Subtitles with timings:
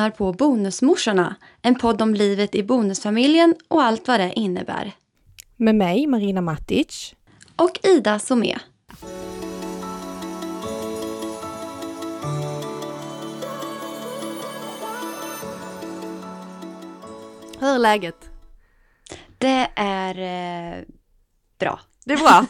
[0.00, 4.92] lyssnar på Bonusmorsorna, en podd om livet i bonusfamiljen och allt vad det innebär.
[5.56, 7.14] Med mig, Marina Matic.
[7.56, 8.58] Och Ida Somé.
[17.58, 18.30] Hur är läget?
[19.38, 20.84] Det är eh,
[21.58, 21.80] bra.
[22.04, 22.46] Det är bra.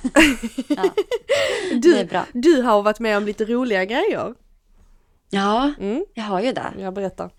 [0.77, 0.91] Ja,
[1.73, 2.27] Du, det är bra.
[2.33, 4.34] du har varit med om lite roliga grejer.
[5.30, 6.73] Ja, Mm, jag har ju det.
[6.79, 7.30] jag berättar.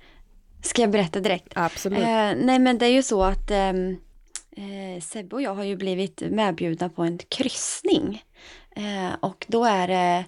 [0.64, 1.52] Ska jag berätta direkt?
[1.56, 2.00] Absolut.
[2.00, 3.98] Eh, nej men det är ju så att ehm,
[4.58, 8.24] eh, Sebbe och jag har ju blivit medbjudna på en kryssning.
[8.76, 10.26] Eh, och då är det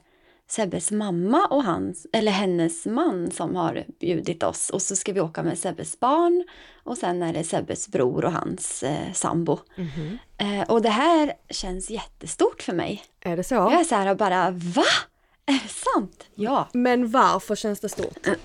[0.48, 4.70] Sebbes mamma och hans, eller hennes man som har bjudit oss.
[4.70, 6.44] Och så ska vi åka med Sebbes barn
[6.84, 9.60] och sen är det Sebbes bror och hans eh, sambo.
[9.76, 10.18] Mhm.
[10.38, 13.04] Eh, och det här känns jättestort för mig.
[13.22, 13.56] Är det så?
[13.56, 14.84] Jag är så här och bara, va?
[15.46, 16.28] Är det sant?
[16.36, 16.68] Ja.
[16.74, 18.28] Men varför känns det stort?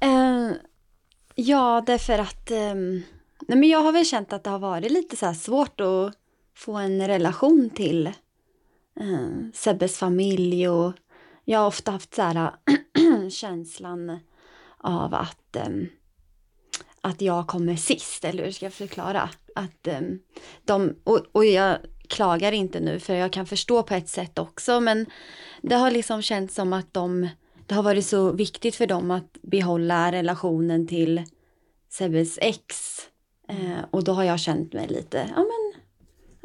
[0.00, 0.50] Eh,
[1.34, 3.02] ja, därför att ehm,
[3.48, 6.14] nej, men jag har väl känt att det har varit lite så svårt att
[6.56, 8.06] få en relation till
[9.00, 10.92] eh, Sebbes familj och
[11.44, 12.52] jag har ofta haft så här
[13.30, 14.18] känslan
[14.78, 15.86] av att, ehm,
[17.00, 19.30] att jag kommer sist, eller hur ska jag förklara?
[19.54, 20.18] Att ehm,
[20.64, 21.78] de, och, och jag
[22.08, 25.06] klagar inte nu för jag kan förstå på ett sätt också men
[25.62, 27.28] det har liksom känts som att de
[27.66, 31.22] det har varit så viktigt för dem att behålla relationen till
[31.90, 32.98] Sebbes ex.
[33.48, 35.80] Eh, och då har jag känt mig lite, ja men,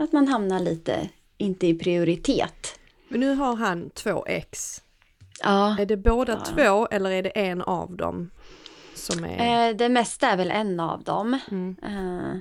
[0.06, 2.80] att man hamnar lite, inte i prioritet.
[3.08, 4.82] Men nu har han två ex.
[5.44, 6.40] Ja, Är det båda Ja.
[6.56, 8.30] två eller är det en av dem
[8.96, 9.70] som är...
[9.70, 11.40] eh, det mesta är väl en av dem.
[11.52, 11.76] Mm.
[11.84, 12.38] Eh,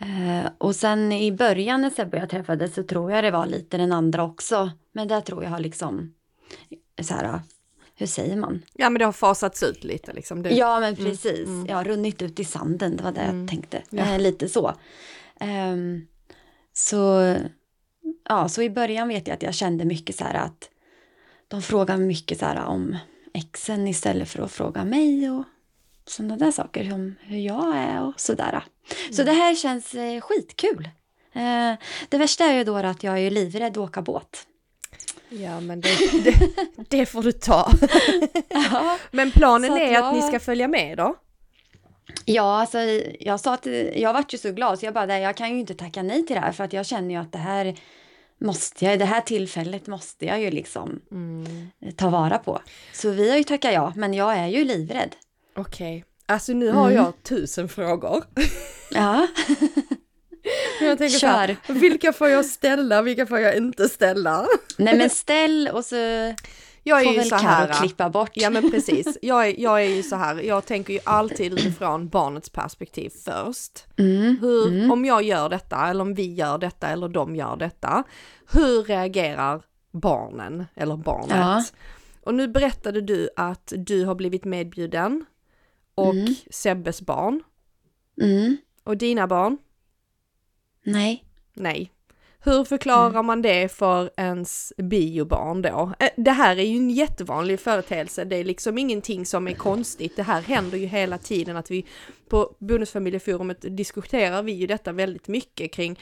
[0.00, 3.46] eh, och sen i början när Sebbe och jag träffades så tror jag det var
[3.46, 4.70] lite den andra också.
[4.92, 6.14] Men där tror jag har liksom,
[7.02, 7.40] så här,
[7.94, 8.62] hur säger man?
[8.72, 10.42] Ja men det har fasats ut lite liksom.
[10.42, 10.50] Det...
[10.50, 11.66] Ja men precis, mm.
[11.66, 13.40] ja runnit ut i sanden, det var det Mm.
[13.40, 13.82] jag tänkte.
[13.90, 14.14] Ja.
[14.14, 14.74] Eh, lite så.
[15.40, 16.06] Ehm,
[16.72, 17.34] så,
[18.28, 20.70] ja, så i början vet jag att jag kände mycket så här att
[21.48, 22.96] de frågar mycket så här om
[23.34, 25.44] exen istället för att fråga mig och
[26.06, 28.64] sådana där saker om hur jag är och sådär.
[29.12, 30.88] Så det här känns eh, skitkul.
[31.32, 31.72] Eh,
[32.08, 34.46] det värsta är ju då att jag är livrädd att åka båt.
[35.28, 36.34] Ja men det, det,
[36.88, 37.70] det får du ta.
[38.48, 41.14] Ja, Men planen att är att ni jag- ska följa med då?
[42.24, 42.78] Ja, alltså
[43.20, 45.60] jag sa att jag vart ju så glad så jag bara, "Nej, jag kan ju
[45.60, 47.74] inte tacka nej till det här för att jag känner ju att det här
[48.40, 51.70] måste jag, det här tillfället måste jag ju liksom Mm.
[51.96, 52.60] ta vara på.
[52.92, 55.16] Så vi har ju tackat ja, men jag är ju livrädd.
[55.56, 56.04] Okej.
[56.28, 56.96] Alltså nu har Mm.
[57.04, 58.24] jag tusen frågor.
[58.90, 59.26] Ja,
[60.80, 61.74] Men Jag tänker så här, Kör.
[61.74, 64.46] vilka får jag ställa, vilka får jag inte ställa?
[64.76, 65.94] nej men ställ och så
[66.82, 67.72] Jag är får ju väl så här.
[67.72, 68.30] klippa bort.
[68.34, 72.08] Ja men precis, jag är, jag är ju så här, jag tänker ju alltid utifrån
[72.08, 73.84] barnets perspektiv först.
[73.98, 78.04] Mm, Hur, Om jag gör detta, eller om vi gör detta, eller de gör detta,
[78.52, 79.62] hur reagerar
[79.92, 81.30] barnen, eller barnet?
[81.36, 81.64] Ja.
[82.24, 85.24] Och nu berättade du att du har blivit medbjuden,
[85.98, 86.34] och Mm.
[86.50, 87.42] Sebbes barn,
[88.20, 89.58] mm, och dina barn?
[90.84, 91.24] nej.
[91.54, 91.92] Nej.
[92.40, 93.26] Hur förklarar Mm.
[93.26, 95.92] man det för ens biobarn då?
[96.16, 100.16] Det här är ju en jättevanlig företeelse, det är liksom ingenting som är konstigt.
[100.16, 101.86] Det här händer ju hela tiden att vi
[102.28, 105.98] på Bonusfamiljeforumet diskuterar vi ju detta väldigt mycket kring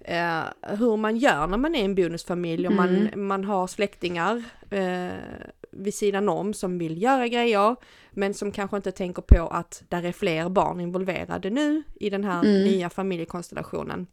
[0.00, 3.26] eh, hur man gör när man är en bonusfamilj och man, Mm.
[3.26, 5.10] man har släktingar eh,
[5.72, 7.76] vid sidan om som vill göra grejer
[8.10, 12.24] men som kanske inte tänker på att där är fler barn involverade nu i den
[12.24, 12.64] här Mm.
[12.64, 14.06] nya familjekonstellationen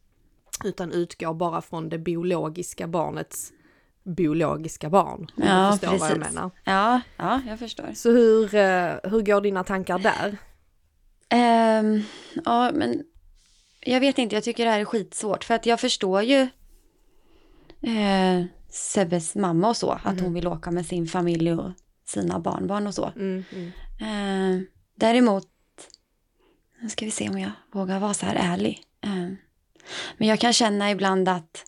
[0.64, 3.54] utan utgår bara från det biologiska barnets
[4.04, 5.20] biologiska barn.
[5.38, 6.36] Om Ja, du förstår vad jag precis.
[6.36, 6.52] menar.
[6.64, 7.90] Ja, ja, jag förstår.
[7.96, 10.38] Så hur, eh, hur går dina tankar där?
[11.30, 12.02] Ehm,
[12.46, 13.04] ja, men
[13.82, 16.42] jag vet inte, jag tycker det här är skitsvårt för att jag förstår ju
[17.82, 18.46] eh,
[18.78, 21.72] Sebbes mamma och så, att hon vill åka med sin familj och
[22.06, 23.12] sina barnbarn och så.
[23.16, 23.72] Mm, mm.
[24.00, 24.64] Eh,
[24.96, 25.48] däremot,
[26.82, 28.82] nu ska vi se om jag vågar vara så här ärlig.
[29.02, 29.30] Eh,
[30.18, 31.66] men jag kan känna ibland att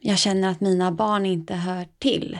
[0.00, 2.38] jag känner att mina barn inte hör till.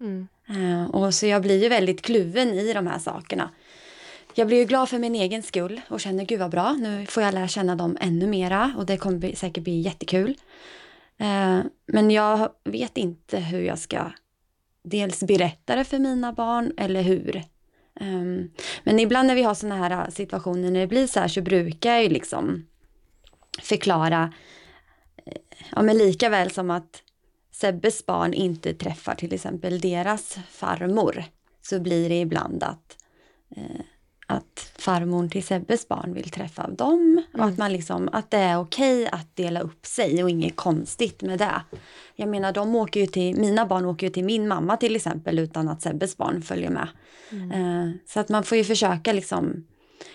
[0.00, 0.28] Mm.
[0.48, 3.50] Eh, och så jag blir ju väldigt kluven i de här sakerna.
[4.34, 7.22] Jag blir ju glad för min egen skull och känner gud vad bra, nu får
[7.22, 10.36] jag lära känna dem ännu mera och det kommer säkert bli jättekul.
[11.20, 14.10] Eh, men jag vet inte hur jag ska
[14.82, 17.42] dels berätta det för mina barn eller hur.
[18.00, 18.50] Ehm,
[18.84, 21.42] men ibland när vi har sådana här äh, situationer när det blir så här så
[21.42, 22.66] brukar jag ju liksom
[23.62, 24.32] förklara,
[25.26, 27.02] eh, ja men lika väl som att
[27.52, 31.24] Sebbes barn inte träffar till exempel deras farmor.
[31.62, 32.96] så blir det ibland att,
[33.56, 33.93] eh, att
[34.84, 37.22] farmor till Sebbes barn vill träffa dem.
[37.32, 37.48] Och Mm.
[37.52, 41.38] att, man liksom, att det är okej att dela upp sig och inget konstigt med
[41.38, 41.62] det.
[42.16, 45.38] Jag menar, de åker ju till, mina barn åker ju till min mamma till exempel
[45.38, 46.88] utan att Sebbes barn följer med.
[47.30, 49.66] Eh, så att man får ju försöka liksom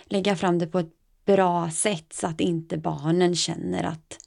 [0.04, 0.92] lägga fram det på ett
[1.26, 4.18] bra sätt så att inte barnen känner att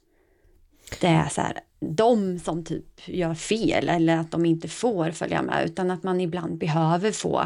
[1.00, 5.42] det är så här, de som typ gör fel eller att de inte får följa
[5.42, 7.44] med utan att man ibland behöver få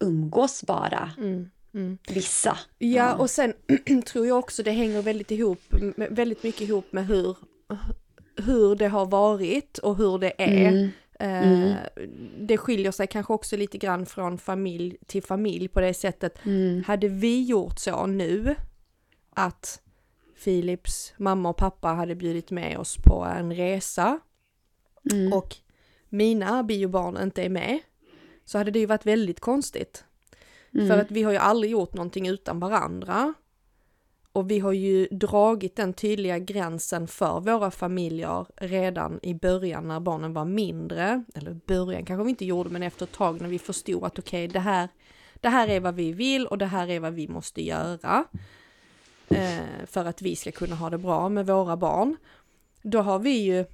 [0.00, 1.50] umgås bara, Mm.
[1.76, 1.98] Mm.
[2.08, 2.58] vissa.
[2.78, 3.54] Ja, och sen
[4.06, 5.60] tror jag också det hänger väldigt ihop,
[5.96, 7.36] väldigt mycket ihop med hur,
[8.36, 10.68] hur det har varit och hur det är.
[11.18, 11.68] Mm.
[11.68, 11.76] Eh,
[12.40, 16.38] Det skiljer sig kanske också lite grann från familj till familj på det sättet.
[16.46, 16.84] Mm.
[16.86, 18.54] Hade vi gjort så nu
[19.30, 19.80] att
[20.44, 24.20] Philips mamma och pappa hade bjudit med oss på en resa
[25.12, 25.32] Mm.
[25.32, 25.56] och
[26.08, 27.78] mina biobarn inte är med
[28.44, 30.04] så hade det ju varit väldigt konstigt.
[30.76, 30.88] Mm.
[30.88, 33.34] För att vi har ju aldrig gjort någonting utan varandra.
[34.32, 40.00] Och vi har ju dragit den tydliga gränsen för våra familjer redan i början när
[40.00, 41.24] barnen var mindre.
[41.34, 44.48] Eller början kanske vi inte gjorde men efter ett tag när vi förstod att okej
[44.48, 44.88] det, här,
[45.34, 48.24] det här är vad vi vill och det här är vad vi måste göra.
[49.28, 52.16] Eh, för att vi ska kunna ha det bra med våra barn.
[52.82, 53.64] Då har vi ju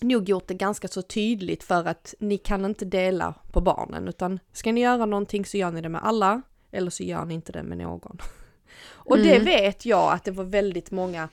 [0.00, 4.38] nog gjort det ganska så tydligt för att ni kan inte dela på barnen utan
[4.52, 7.52] ska ni göra någonting så gör ni det med alla eller så gör ni inte
[7.52, 8.18] det med någon.
[8.86, 9.44] Och det Mm.
[9.44, 11.28] vet jag att det var väldigt många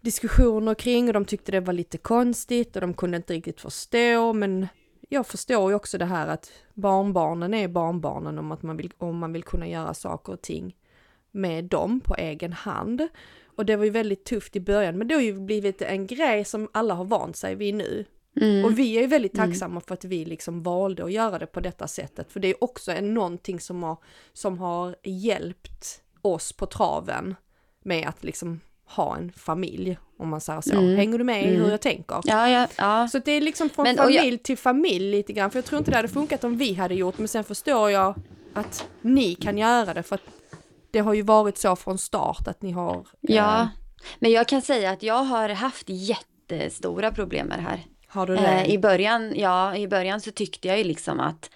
[0.00, 4.32] diskussioner kring och de tyckte det var lite konstigt och de kunde inte riktigt förstå
[4.32, 4.68] men
[5.08, 9.18] jag förstår ju också det här att barnbarnen är barnbarnen om att man vill, om
[9.18, 10.76] man vill kunna göra saker och ting
[11.30, 13.08] med dem på egen hand.
[13.56, 16.44] Och det var ju väldigt tufft i början men det har ju blivit en grej
[16.44, 18.04] som alla har vant sig vid nu.
[18.40, 18.64] Mm.
[18.64, 21.60] Och vi är ju väldigt tacksamma för att vi liksom valde att göra det på
[21.60, 22.32] detta sättet.
[22.32, 23.96] För det är också en, någonting som har,
[24.32, 27.34] som har hjälpt oss på traven
[27.84, 30.72] med att liksom ha en familj, om man säger så.
[30.76, 30.96] Mm.
[30.96, 31.70] Hänger du med i hur Mm.
[31.70, 32.20] jag tänker?
[32.24, 33.08] Ja, ja, ja.
[33.08, 35.64] Så det är liksom från Men- och jag- familj till familj lite grann, för jag
[35.64, 38.14] tror inte det hade funkat om vi hade gjort, men sen förstår jag
[38.54, 40.22] att ni kan göra det, för att
[40.96, 42.96] det har ju varit så från start att ni har...
[42.96, 43.68] eh, ja.
[44.18, 47.84] Men jag kan säga att jag har haft jättestora problem med det här.
[48.06, 48.46] Har du det?
[48.48, 51.50] Eh, I början, ja, i början så tyckte jag ju liksom att,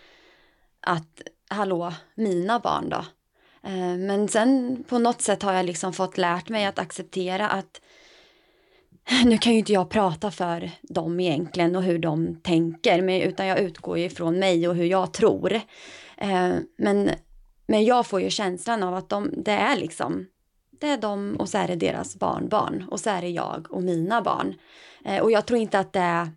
[0.81, 3.05] att hallå, mina barn då?
[3.69, 7.81] Eh, men sen på något sätt har jag liksom fått lärt mig att acceptera att
[9.25, 13.47] nu kan ju inte jag prata för dem egentligen och hur de tänker, men, utan
[13.47, 15.61] jag utgår ju från mig och hur jag tror.
[16.17, 17.11] Eh, men,
[17.71, 20.27] men jag får ju känslan av att de, det är liksom,
[20.71, 23.83] det är de och så är det deras barnbarn och så är det jag och
[23.83, 24.55] mina barn.
[25.05, 26.31] Eh, och jag tror inte att det är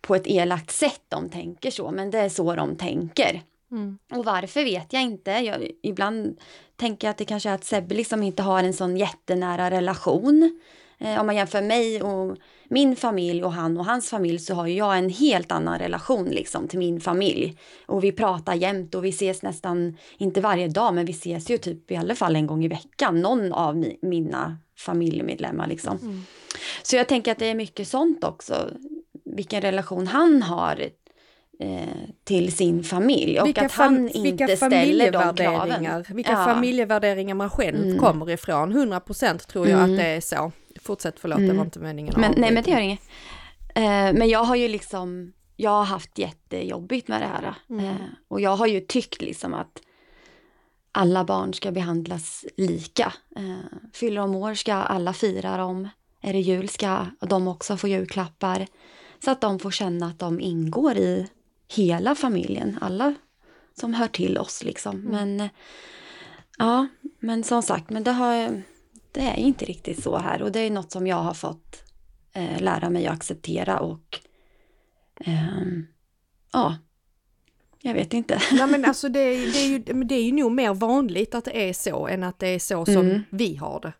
[0.00, 3.42] på ett elakt sätt de tänker så, men det är så de tänker.
[3.70, 3.98] Mm.
[4.12, 5.30] Och varför vet jag inte.
[5.30, 6.40] Jag, ibland
[6.76, 10.60] tänker jag att det kanske är att Sebbe liksom inte har en sån jättenära relation.
[10.98, 12.36] Eh, om man jämför mig och
[12.72, 16.68] min familj och han och hans familj så har jag en helt annan relation liksom
[16.68, 17.58] till min familj.
[17.86, 21.58] Och vi pratar jämt och vi ses nästan, inte varje dag, men vi ses ju
[21.58, 23.20] typ i alla fall en gång i veckan.
[23.20, 25.98] Någon av mi, mina familjemedlemmar liksom.
[26.02, 26.22] Mm.
[26.82, 28.70] Så jag tänker att det är mycket sånt också.
[29.24, 30.80] Vilken relation han har
[31.60, 31.80] eh,
[32.24, 36.04] till sin familj och vilka att han fam- vilka inte ställer de kraven.
[36.14, 36.44] vilka Ja.
[36.44, 37.98] familjevärderingar man själv Mm.
[37.98, 38.72] kommer ifrån.
[38.72, 39.90] 100% tror jag Mm.
[39.90, 40.52] att det är så.
[40.82, 41.56] Fortsätt, förlåt, det Mm.
[41.56, 43.00] var inte meningen Men, nej men det gör inget.
[43.74, 43.82] Eh,
[44.12, 47.54] men jag har ju liksom, jag har haft jättejobbigt med det här.
[47.70, 47.84] Mm.
[47.84, 47.94] Eh,
[48.28, 49.82] och jag har ju tyckt liksom att
[50.92, 53.12] alla barn ska behandlas lika.
[53.36, 55.88] Eh, fyller de år ska alla fira dem.
[56.22, 58.66] Är det jul ska de också få julklappar.
[59.24, 61.28] Så att de får känna att de ingår i
[61.68, 62.78] hela familjen.
[62.80, 63.14] Alla
[63.80, 64.96] som hör till oss liksom.
[64.96, 65.10] Mm.
[65.12, 65.50] Men eh,
[66.58, 66.86] ja,
[67.18, 68.62] men som sagt, men det, har,
[69.12, 70.42] det är inte riktigt så här.
[70.42, 71.82] Och det är något som jag har fått
[72.32, 74.20] eh, lära mig att acceptera och
[75.24, 75.86] ehm,
[76.52, 76.76] ja,
[77.82, 78.40] jag vet inte.
[78.52, 81.44] Nej men alltså det, är- det, är ju, det är ju nog mer vanligt att
[81.44, 83.22] det är så än att det är så som Mm.
[83.30, 83.92] vi har det.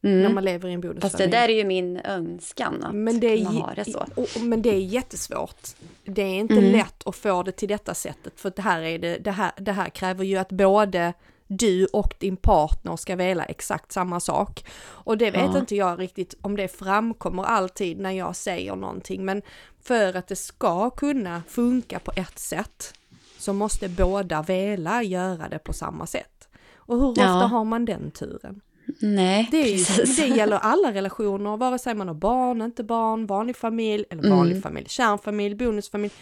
[0.00, 0.34] När Mm.
[0.34, 3.36] man lever i en Fast det där är ju min önskan att men det, är,
[3.36, 4.06] kunna ha det så.
[4.14, 5.68] och, men det är jättesvårt.
[6.04, 6.72] Det är inte Mm.
[6.72, 9.72] lätt att få det till detta sättet för det här, är det, det, här, det
[9.72, 11.12] här kräver ju att både
[11.48, 14.64] du och din partner ska vilja exakt samma sak.
[14.86, 15.58] Och det vet Ja.
[15.58, 19.42] inte jag riktigt om det framkommer alltid när jag säger någonting men
[19.82, 22.94] för att det ska kunna funka på ett sätt
[23.38, 26.48] så måste båda vilja göra det på samma sätt.
[26.76, 27.28] Och hur ofta Ja.
[27.30, 28.60] har man den turen?
[29.00, 29.84] Nej, Det, ju,
[30.16, 34.52] det gäller alla relationer, vare sig man har barn, inte barn, vanlig familj eller vanlig
[34.52, 34.62] Mm.
[34.62, 36.12] familj, kärnfamilj, bonusfamilj.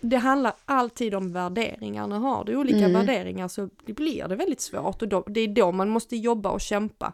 [0.00, 2.06] Det handlar alltid om värderingar.
[2.06, 2.92] När har du olika Mm.
[2.92, 6.60] värderingar så blir det väldigt svårt och då, det är då man måste jobba och
[6.60, 7.12] kämpa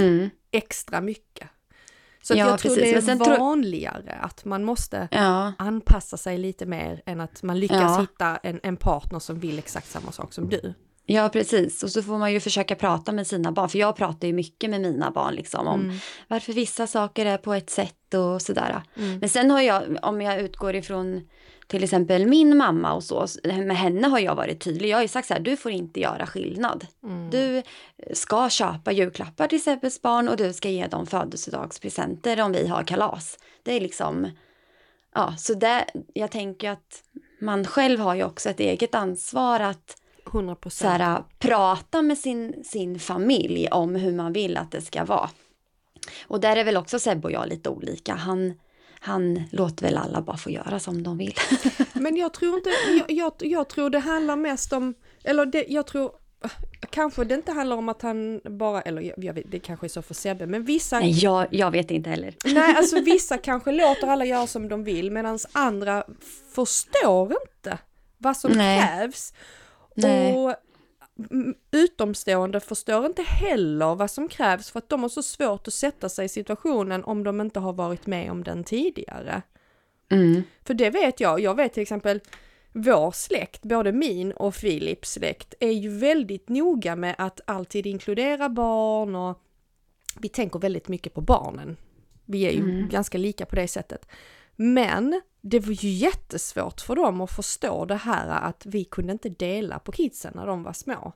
[0.00, 0.30] Mm.
[0.50, 1.48] extra mycket.
[2.22, 3.06] Så Ja, jag tror precis.
[3.06, 7.42] det Men är tror- vanligare att man måste Ja, anpassa sig lite mer än att
[7.42, 8.00] man lyckas Ja.
[8.00, 10.74] hitta en, en partner som vill exakt samma sak som du.
[11.08, 11.82] ja, precis.
[11.82, 13.68] Och så får man ju försöka prata med sina barn.
[13.68, 15.96] För jag pratar ju mycket med mina barn liksom om Mm.
[16.28, 18.82] varför vissa saker är på ett sätt och sådär.
[18.96, 19.18] Mm.
[19.18, 21.28] Men sen har jag, om jag utgår ifrån
[21.66, 24.88] till exempel min mamma och så, med henne har jag varit tydlig.
[24.88, 26.86] Jag har ju sagt så här, du får inte göra skillnad.
[27.02, 27.30] Mm.
[27.30, 27.62] Du
[28.12, 32.84] ska köpa julklappar till Sebbes barn och du ska ge dem födelsedagspresenter om vi har
[32.84, 33.38] kalas.
[33.62, 34.30] Det är liksom,
[35.14, 37.02] ja, så det, jag tänker att
[37.40, 39.96] man själv har ju också ett eget ansvar att
[40.26, 41.00] 100 så procent.
[41.02, 45.30] här, prata med sin, sin familj om hur man vill att det ska vara.
[46.26, 48.14] Och där är väl också Sebbe och jag lite olika.
[48.14, 48.54] Han,
[49.00, 51.34] han låter väl alla bara få göra som de vill.
[51.92, 55.86] Men jag tror inte, jag, jag, jag tror det handlar mest om, eller det, jag
[55.86, 56.10] tror,
[56.90, 59.88] kanske det inte handlar om att han bara, eller jag, jag vet, det kanske är
[59.88, 62.34] så för Sebbe, men vissa, Nej, jag, jag vet inte heller.
[62.44, 66.04] nej alltså vissa kanske låter alla göra som de vill medan andra
[66.54, 67.78] förstår inte
[68.18, 68.80] vad som Nej.
[68.80, 69.32] krävs.
[69.94, 70.34] Nej.
[70.34, 70.54] Och
[71.70, 76.08] utomstående förstår inte heller vad som krävs för att de har så svårt att sätta
[76.08, 79.42] sig i situationen om de inte har varit med om den tidigare.
[80.08, 80.42] Mm.
[80.64, 82.20] För det vet jag, jag vet till exempel
[82.72, 88.48] vår släkt, både min och Filips släkt, är ju väldigt noga med att alltid inkludera
[88.48, 89.42] barn och
[90.20, 91.76] vi tänker väldigt mycket på barnen.
[92.24, 94.08] Vi är ju ganska lika på det sättet.
[94.56, 99.28] Men det var ju jättesvårt för dem att förstå det här att vi kunde inte
[99.28, 101.12] dela på kidsen när de var små.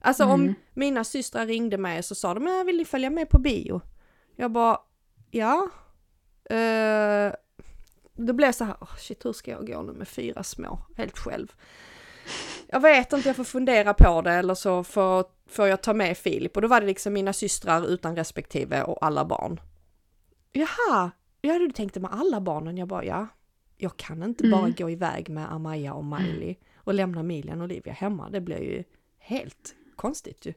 [0.00, 3.30] Alltså om mina systrar ringde mig och så sa de, jag vill ni följa med
[3.30, 3.80] på bio?
[4.36, 4.78] Jag bara,
[5.30, 5.70] ja.
[6.44, 7.32] Eh,
[8.12, 11.18] det blev så här, oh shit hur ska jag gå nu med fyra små, helt
[11.18, 11.54] själv.
[12.66, 16.18] Jag vet inte, jag får fundera på det eller så får, får jag ta med
[16.18, 16.56] Filip.
[16.56, 19.60] Och då var det liksom mina systrar utan respektive och alla barn.
[20.52, 21.10] Jaha,
[21.40, 22.78] ja du tänkte med alla barnen?
[22.78, 23.26] Jag bara, ja.
[23.82, 24.74] Jag kan inte bara Mm.
[24.78, 28.30] gå iväg med Amaya och Miley och lämna Milian och Olivia hemma.
[28.30, 28.84] Det blir ju
[29.18, 30.54] helt konstigt ju.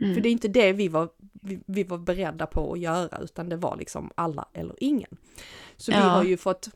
[0.00, 0.14] Mm.
[0.14, 3.48] För det är inte det vi var, vi, vi var beredda på att göra, utan
[3.48, 5.16] det var liksom alla eller ingen.
[5.76, 6.04] Så vi Ja.
[6.04, 6.68] har ju fått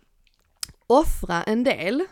[0.87, 2.05] offra en del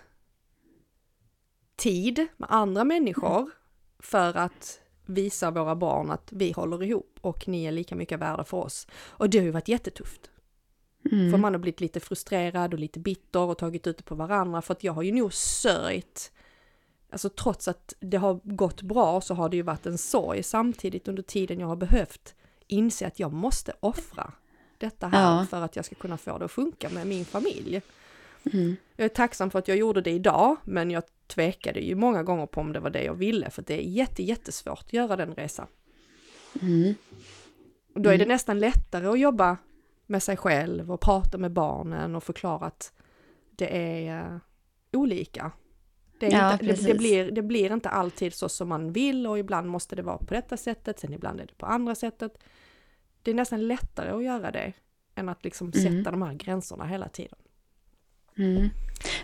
[1.77, 3.51] tid med andra människor
[3.99, 8.45] för att visa våra barn att vi håller ihop och ni är lika mycket värda
[8.45, 8.87] för oss.
[8.93, 10.31] Och det har ju varit jättetufft.
[11.13, 11.31] Mm.
[11.31, 14.63] För man har blivit lite frustrerad och lite bitter och tagit ut det på varandra
[14.63, 16.33] för att jag har ju nog sörjt
[17.11, 21.09] Alltså trots att det har gått bra så har det ju varit en sorg samtidigt
[21.09, 22.35] under tiden jag har behövt
[22.67, 24.33] inse att jag måste offra
[24.79, 25.47] detta här Ja.
[25.51, 27.83] för att jag ska kunna få det att funka med min familj.
[28.53, 28.77] Mm.
[28.97, 32.47] Jag är tacksam för att jag gjorde det idag, men jag tvekade ju många gånger
[32.47, 35.35] på om det var det jag ville, för det är jätte, jättesvårt att göra den
[35.35, 35.67] resan.
[36.63, 36.95] Mm.
[37.95, 39.57] Och då är det nästan lättare att jobba
[40.09, 42.93] med sig själv och prata med barnen och förklara att
[43.51, 44.39] det är eh,
[44.93, 45.53] olika.
[46.21, 49.27] Det, är Ja, inte, det, det, blir, det blir inte alltid så som man vill
[49.27, 52.39] och ibland måste det vara på detta sättet, sen ibland är det på andra sättet.
[53.23, 54.73] Det är nästan lättare att göra det
[55.15, 55.97] än att liksom Mm.
[55.99, 57.39] sätta de här gränserna hela tiden.
[58.39, 58.69] Mm.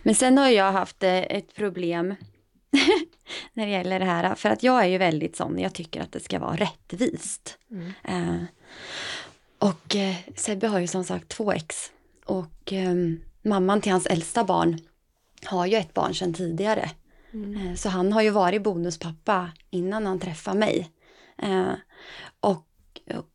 [0.03, 2.15] Men sen har jag haft eh, ett problem
[3.53, 4.35] när det gäller det här.
[4.35, 7.59] För att jag är ju väldigt sån, jag tycker att det ska vara rättvist.
[7.71, 7.93] Mm.
[8.05, 8.45] Eh,
[9.65, 11.93] och eh, Sebbe har ju som sagt två ex.
[12.25, 12.95] Och eh,
[13.43, 14.79] mamman till hans äldsta barn
[15.45, 16.91] har ju ett barn sedan tidigare.
[17.33, 17.57] Mm.
[17.57, 20.91] Eh, så han har ju varit bonuspappa innan han träffade mig.
[21.43, 21.73] Eh,
[22.41, 22.67] och,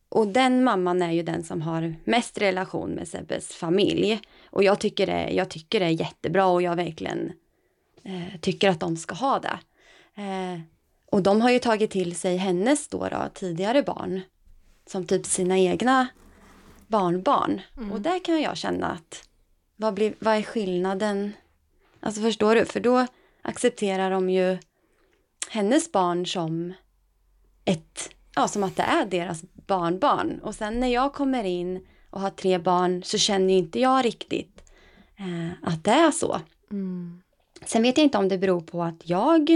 [0.08, 4.20] och den mamman är ju den som har mest relation med Sebbes familj.
[4.50, 7.32] Och jag tycker det, jag tycker det är jättebra och jag verkligen
[8.02, 9.58] eh, tycker att de ska ha det.
[10.22, 10.60] Eh,
[11.06, 14.20] och de har ju tagit till sig hennes då, då tidigare barn
[14.86, 16.08] som typ sina egna
[16.86, 17.60] barnbarn.
[17.92, 19.28] Och där kan jag känna att
[19.76, 21.32] vad, blir, vad är skillnaden?
[22.00, 22.64] Alltså förstår du?
[22.64, 23.06] För då
[23.42, 24.58] accepterar de ju
[25.48, 26.72] hennes barn som
[27.64, 30.38] ett, ja som att det är deras barnbarn.
[30.42, 34.04] Och sen när jag kommer in och har tre barn så känner ju inte jag
[34.04, 34.62] riktigt
[35.16, 36.40] eh, att det är så.
[36.70, 37.22] Mm.
[37.64, 39.50] Sen vet jag inte om det beror på att jag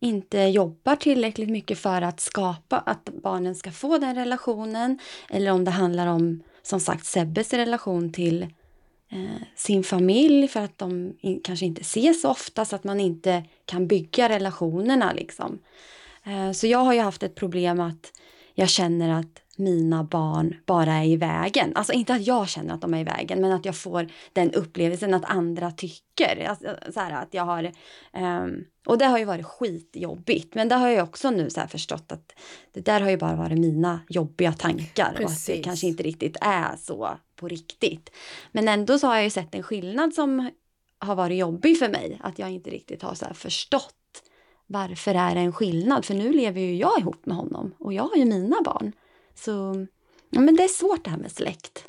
[0.00, 4.98] inte jobbar tillräckligt mycket för att skapa att barnen ska få den relationen.
[5.30, 8.42] Eller om det handlar om, som sagt, Sebbes relation till
[9.12, 13.00] eh, sin familj för att de in, kanske inte ses så ofta så att man
[13.00, 15.58] inte kan bygga relationerna liksom.
[16.24, 18.12] Eh, så jag har ju haft ett problem att
[18.54, 21.72] jag känner att mina barn bara är i vägen.
[21.74, 24.52] Alltså inte att jag känner att de är i vägen, men att jag får den
[24.52, 26.46] upplevelsen att andra tycker.
[26.48, 27.72] Alltså, så här, att jag har,
[28.12, 32.12] um, och det har ju varit skitjobbigt, men det har jag också nu så förstått
[32.12, 32.32] att
[32.72, 35.48] det där har ju bara varit mina jobbiga tankar Precis.
[35.48, 38.10] och att det kanske inte riktigt är så på riktigt.
[38.52, 40.50] Men ändå så har jag ju sett en skillnad som
[40.98, 43.94] har varit jobbig för mig, att jag inte riktigt har så förstått
[44.72, 46.04] varför är det en skillnad?
[46.04, 48.92] För nu lever ju jag ihop med honom och jag har ju mina barn.
[49.44, 49.86] Så
[50.30, 51.84] ja, men det är svårt det här med släkt.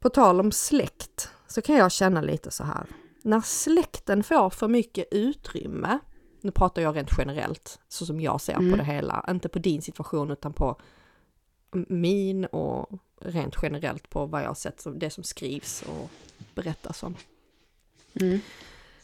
[0.00, 2.86] På tal om släkt så kan jag känna lite så här.
[3.22, 5.98] När släkten får för mycket utrymme,
[6.40, 8.70] nu pratar jag rent generellt, så som jag ser mm.
[8.70, 10.80] på det hela, inte på din situation utan på
[11.88, 12.88] min och
[13.20, 16.10] rent generellt på vad jag sett, det som skrivs och
[16.54, 17.14] berättas om.
[18.20, 18.40] Mm.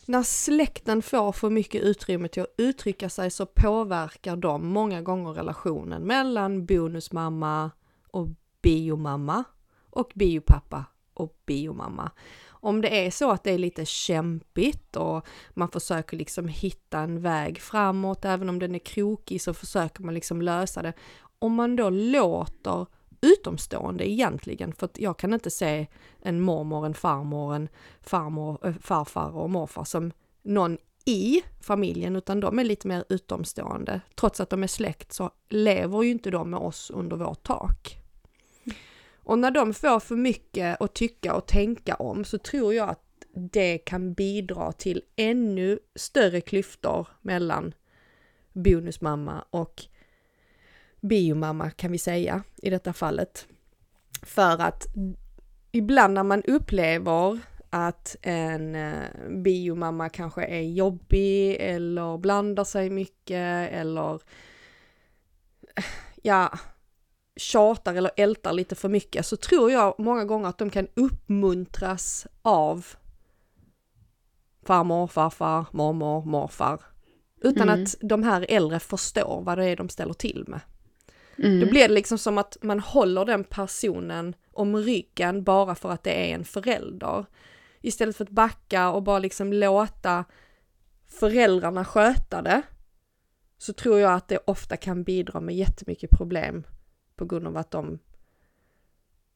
[0.06, 5.32] När släkten får för mycket utrymme till att uttrycka sig så påverkar de många gånger
[5.32, 7.70] relationen mellan bonusmamma
[8.10, 8.28] och
[8.62, 9.44] biomamma
[9.90, 12.10] och biopappa och biomamma.
[12.48, 17.20] Om det är så att det är lite kämpigt och man försöker liksom hitta en
[17.20, 20.92] väg framåt, även om den är krokig så försöker man liksom lösa det.
[21.38, 22.86] Om man då låter
[23.22, 25.86] utomstående egentligen, för att jag kan inte se
[26.22, 27.68] en mormor, en farmor, en
[28.00, 30.12] farmor, eh, farfar och morfar som
[30.42, 34.00] någon i familjen, utan de är lite mer utomstående.
[34.14, 37.98] Trots att de är släkt så lever ju inte de med oss under vårt tak.
[39.24, 43.04] Och när de får för mycket att tycka och tänka om så tror jag att
[43.34, 47.74] det kan bidra till ännu större klyftor mellan
[48.52, 49.82] bonusmamma och
[51.02, 53.46] biomamma kan vi säga i detta fallet.
[54.22, 54.86] För att
[55.72, 57.38] ibland när man upplever
[57.70, 64.20] att en eh, biomamma kanske är jobbig eller blandar sig mycket eller
[66.22, 66.58] ja,
[67.36, 72.26] tjatar eller ältar lite för mycket så tror jag många gånger att de kan uppmuntras
[72.42, 72.86] av
[74.62, 76.80] farmor, farfar, mormor, morfar.
[77.40, 77.82] Utan mm.
[77.82, 80.60] att de här äldre förstår vad det är de ställer till med.
[81.38, 81.60] Mm.
[81.60, 86.02] Då blir det liksom som att man håller den personen om ryggen bara för att
[86.02, 87.26] det är en förälder.
[87.80, 90.24] Istället för att backa och bara liksom låta
[91.06, 92.62] föräldrarna sköta det
[93.58, 96.64] så tror jag att det ofta kan bidra med jättemycket problem
[97.16, 97.98] på grund av att de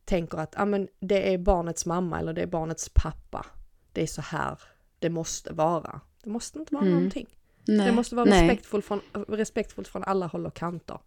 [0.05, 3.47] tänker att ah, men det är barnets mamma eller det är barnets pappa.
[3.93, 4.59] Det är så här
[4.99, 6.01] det måste vara.
[6.23, 6.95] Det måste inte vara mm.
[6.95, 7.37] någonting.
[7.65, 7.87] Nej.
[7.87, 10.99] Det måste vara respektfullt från, respektfullt från alla håll och kanter.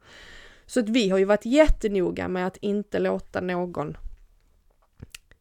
[0.70, 3.98] Så att vi har ju varit jättenoga med att inte låta någon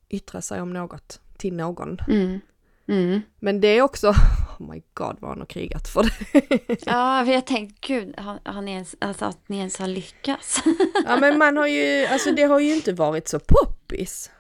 [0.08, 1.98] yttra sig om något till någon.
[2.08, 2.40] Mm.
[2.88, 3.20] Mm.
[3.38, 4.08] Men det är också,
[4.58, 6.86] oh my god vad han har krigat för det.
[6.86, 8.14] ja, för jag tänkte, gud,
[8.44, 10.62] har ni ens, alltså att ni ens har lyckats?
[11.06, 14.30] ja, men man har ju, alltså det har ju inte varit så poppis.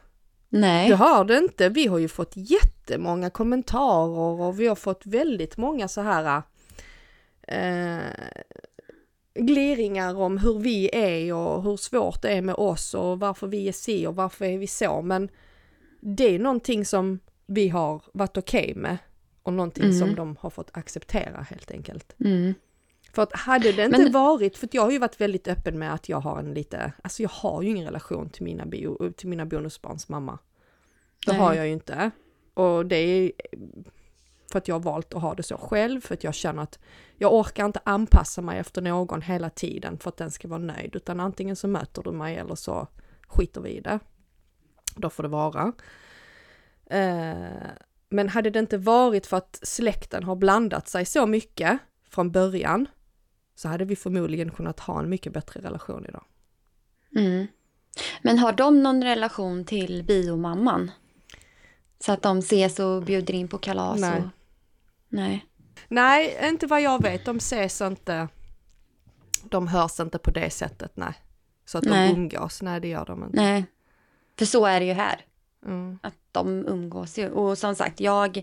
[0.48, 0.88] Nej.
[0.88, 1.68] Det har det inte.
[1.68, 6.42] Vi har ju fått jättemånga kommentarer och vi har fått väldigt många så här
[7.48, 7.98] eh,
[9.38, 13.68] gliringar om hur vi är och hur svårt det är med oss och varför vi
[13.68, 15.02] är si och varför är vi så.
[15.02, 15.28] Men
[16.00, 18.98] det är någonting som vi har varit okej okay med
[19.42, 19.98] och någonting mm.
[19.98, 22.14] som de har fått acceptera helt enkelt.
[22.20, 22.54] Mm.
[23.12, 24.12] För att hade det inte Men...
[24.12, 27.22] varit, för jag har ju varit väldigt öppen med att jag har en lite, alltså
[27.22, 30.38] jag har ju ingen relation till mina, bio, till mina bonusbarns mamma.
[31.26, 31.40] Det Nej.
[31.40, 32.10] har jag ju inte.
[32.54, 33.32] Och det är
[34.50, 36.78] för att jag har valt att ha det så själv, för att jag känner att
[37.16, 40.96] jag orkar inte anpassa mig efter någon hela tiden för att den ska vara nöjd,
[40.96, 42.88] utan antingen så möter du mig eller så
[43.28, 43.98] skiter vi i det.
[44.96, 45.72] Då får det vara.
[46.86, 47.68] Eh,
[48.08, 51.78] men hade det inte varit för att släkten har blandat sig så mycket
[52.10, 52.86] från början
[53.54, 56.24] så hade vi förmodligen kunnat ha en mycket bättre relation idag.
[57.16, 57.46] Mm.
[58.22, 60.90] Men har de någon relation till biomamman?
[62.00, 64.00] Så att de ses och bjuder in på kalas?
[64.00, 64.20] Nej.
[64.20, 64.37] Och...
[65.08, 65.46] Nej.
[65.88, 67.24] Nej, inte vad jag vet.
[67.24, 68.28] De ses inte.
[69.42, 71.14] De hörs inte på det sättet, nej.
[71.64, 72.08] Så att nej.
[72.08, 73.36] de umgås, nej det gör de inte.
[73.36, 73.64] Nej,
[74.38, 75.24] för så är det ju här.
[75.66, 75.98] Mm.
[76.02, 77.30] Att de umgås ju.
[77.30, 78.36] Och som sagt, jag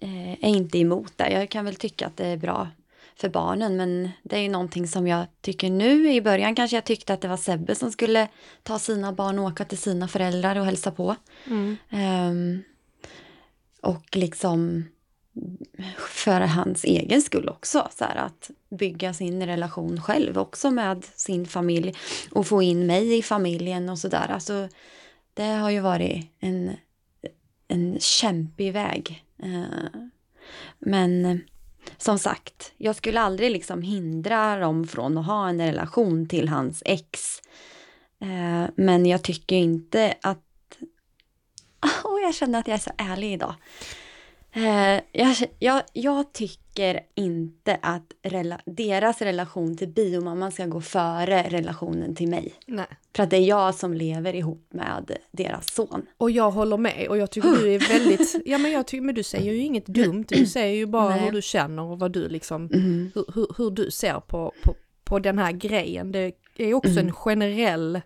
[0.00, 1.30] eh, är inte emot det.
[1.30, 2.68] Jag kan väl tycka att det är bra
[3.16, 6.12] för barnen, men det är ju någonting som jag tycker nu.
[6.12, 8.28] I början kanske jag tyckte att det var Sebbe som skulle
[8.62, 11.16] ta sina barn och åka till sina föräldrar och hälsa på.
[11.46, 11.76] Mm.
[11.90, 12.62] Um,
[13.82, 14.84] och liksom
[16.08, 17.88] för hans egen skull också.
[17.98, 21.94] Så här, att bygga sin relation själv också med sin familj
[22.30, 24.26] och få in mig i familjen och sådär.
[24.30, 24.68] Alltså,
[25.34, 26.70] det har ju varit en,
[27.68, 29.24] en kämpig väg.
[29.42, 30.00] Eh,
[30.78, 31.40] men
[31.98, 36.82] som sagt, jag skulle aldrig liksom hindra dem från att ha en relation till hans
[36.86, 37.40] ex.
[38.20, 40.42] Eh, men jag tycker inte att...
[42.04, 43.54] Oh, jag känner att jag är så ärlig idag.
[44.56, 51.42] Eh, jag, jag, jag tycker inte att rela, deras relation till biomamman ska gå före
[51.42, 52.54] relationen till mig.
[52.66, 52.86] Nej.
[53.16, 56.06] För att det är jag som lever ihop med deras son.
[56.18, 59.14] Och jag håller med och jag tycker du är väldigt, ja men jag tycker, men
[59.14, 61.20] du säger ju inget dumt, du säger ju bara Nej.
[61.20, 63.10] hur du känner och vad du liksom, Mm.
[63.14, 66.12] hur, hur, hur du ser på, på, på den här grejen.
[66.12, 67.06] Det är också Mm.
[67.06, 68.00] en generell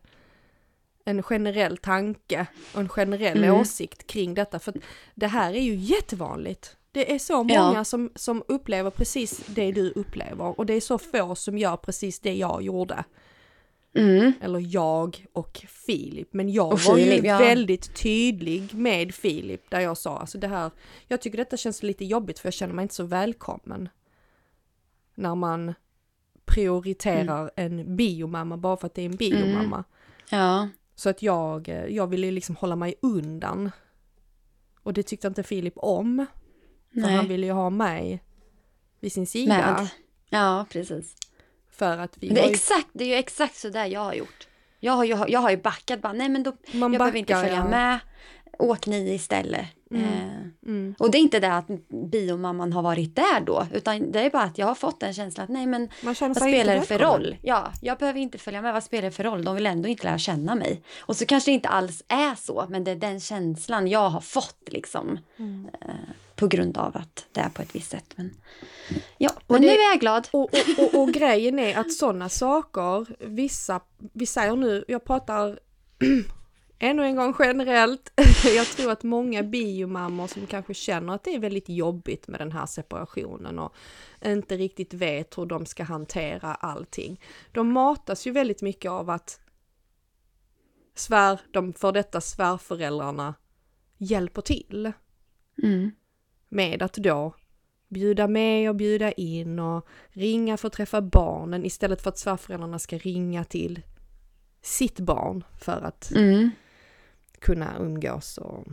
[1.04, 3.60] en generell tanke och en generell Mm.
[3.60, 4.58] åsikt kring detta.
[4.58, 4.74] För
[5.14, 6.76] det här är ju jättevanligt.
[6.92, 7.84] Det är så många Ja.
[7.84, 12.20] som, som upplever precis det du upplever och det är så få som gör precis
[12.20, 13.04] det jag gjorde.
[13.94, 14.32] Mm.
[14.40, 16.28] Eller jag och Filip.
[16.32, 17.38] Men jag Och var Filip, ju ja.
[17.38, 20.70] väldigt tydlig med Filip där jag sa alltså det här,
[21.06, 23.88] jag tycker detta känns lite jobbigt för jag känner mig inte så välkommen.
[25.14, 25.74] När man
[26.44, 29.84] prioriterar en biomamma bara för att det är en biomamma.
[30.30, 30.68] Ja.
[31.00, 33.70] Så att jag, eh, jag ville liksom hålla mig undan.
[34.82, 36.26] Och det tyckte inte Filip om.
[36.92, 37.16] För Nej.
[37.16, 38.22] han ville ju ha mig
[39.00, 39.56] vid sin sida.
[39.56, 39.88] Med.
[40.28, 41.16] Ja, precis.
[41.70, 44.14] För att vi det, är ju, exakt, det är ju exakt så där jag har
[44.14, 44.48] gjort.
[44.80, 47.32] Jag har ju, jag har ju backat bara, nej men då, man jag behöver inte
[47.32, 47.68] backar, följa ja.
[47.68, 47.98] med.
[48.58, 49.66] Åk ni istället.
[49.94, 50.94] Eh, Mm.
[50.98, 51.66] och det är inte det att
[52.10, 55.42] biomamman har varit där då, utan det är bara att jag har fått en känsla
[55.44, 57.36] att nej men vad spelar det för roll?
[57.42, 59.44] Ja, jag behöver inte följa med, vad spelar det för roll?
[59.44, 60.82] De vill ändå inte lära känna mig.
[61.00, 64.20] Och så kanske det inte alls är så, men det är den känslan jag har
[64.20, 65.18] fått liksom.
[65.38, 65.68] Mm.
[65.80, 65.88] Eh,
[66.36, 68.12] på grund av att det är på ett visst sätt.
[68.16, 68.30] Men,
[69.18, 70.28] ja, Och men det- nu är jag glad.
[70.30, 70.54] Och, och,
[70.94, 73.80] och, och grejen är att sådana saker, vissa,
[74.12, 75.58] vi säger nu, jag pratar
[76.80, 78.12] ännu en gång generellt,
[78.56, 82.52] jag tror att många biomammor som kanske känner att det är väldigt jobbigt med den
[82.52, 83.74] här separationen och
[84.24, 87.20] inte riktigt vet hur de ska hantera allting.
[87.52, 89.40] De matas ju väldigt mycket av att
[90.94, 93.34] svär, de för detta svärföräldrarna
[93.98, 94.92] hjälper till
[95.62, 95.90] Mm.
[96.48, 97.34] med att då
[97.88, 102.78] bjuda med och bjuda in och ringa för att träffa barnen istället för att svärföräldrarna
[102.78, 103.82] ska ringa till
[104.62, 106.50] sitt barn för att Mm.
[107.40, 108.64] Kunna umgås och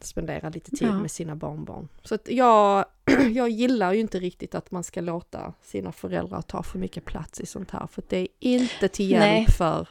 [0.00, 0.98] spendera lite tid Ja.
[0.98, 1.88] med sina barnbarn.
[2.02, 2.84] Så att jag,
[3.32, 7.40] jag gillar ju inte riktigt att man ska låta sina föräldrar ta för mycket plats
[7.40, 9.46] i sånt här för det är inte till hjälp Nej.
[9.46, 9.88] för,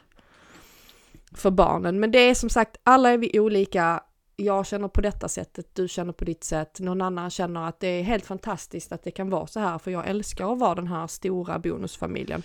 [1.31, 1.99] för barnen.
[1.99, 4.03] Men det är som sagt, alla är vi olika.
[4.35, 7.87] Jag känner på detta sättet, du känner på ditt sätt, någon annan känner att det
[7.87, 10.87] är helt fantastiskt att det kan vara så här för jag älskar att vara den
[10.87, 12.43] här stora bonusfamiljen.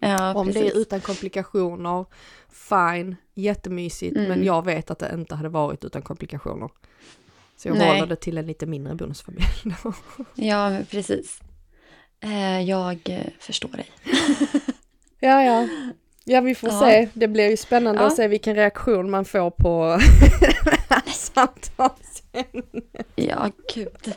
[0.00, 0.62] Ja, Om precis.
[0.62, 2.04] det är utan komplikationer,
[2.50, 4.28] fine, jättemysigt, Mm.
[4.28, 6.68] men jag vet att det inte hade varit utan komplikationer.
[7.56, 7.88] Så jag Nej.
[7.88, 9.44] håller det till en lite mindre bonusfamilj.
[10.34, 11.40] Ja, precis.
[12.20, 13.86] Eh, jag eh, förstår dig.
[15.20, 15.68] ja, ja.
[16.24, 16.80] Ja, vi får Ja.
[16.80, 17.08] se.
[17.14, 18.06] Det blir ju spännande Ja.
[18.06, 19.98] att se vilken reaktion man får på
[21.14, 23.06] samtalsämnet.
[23.14, 24.14] Ja, gud.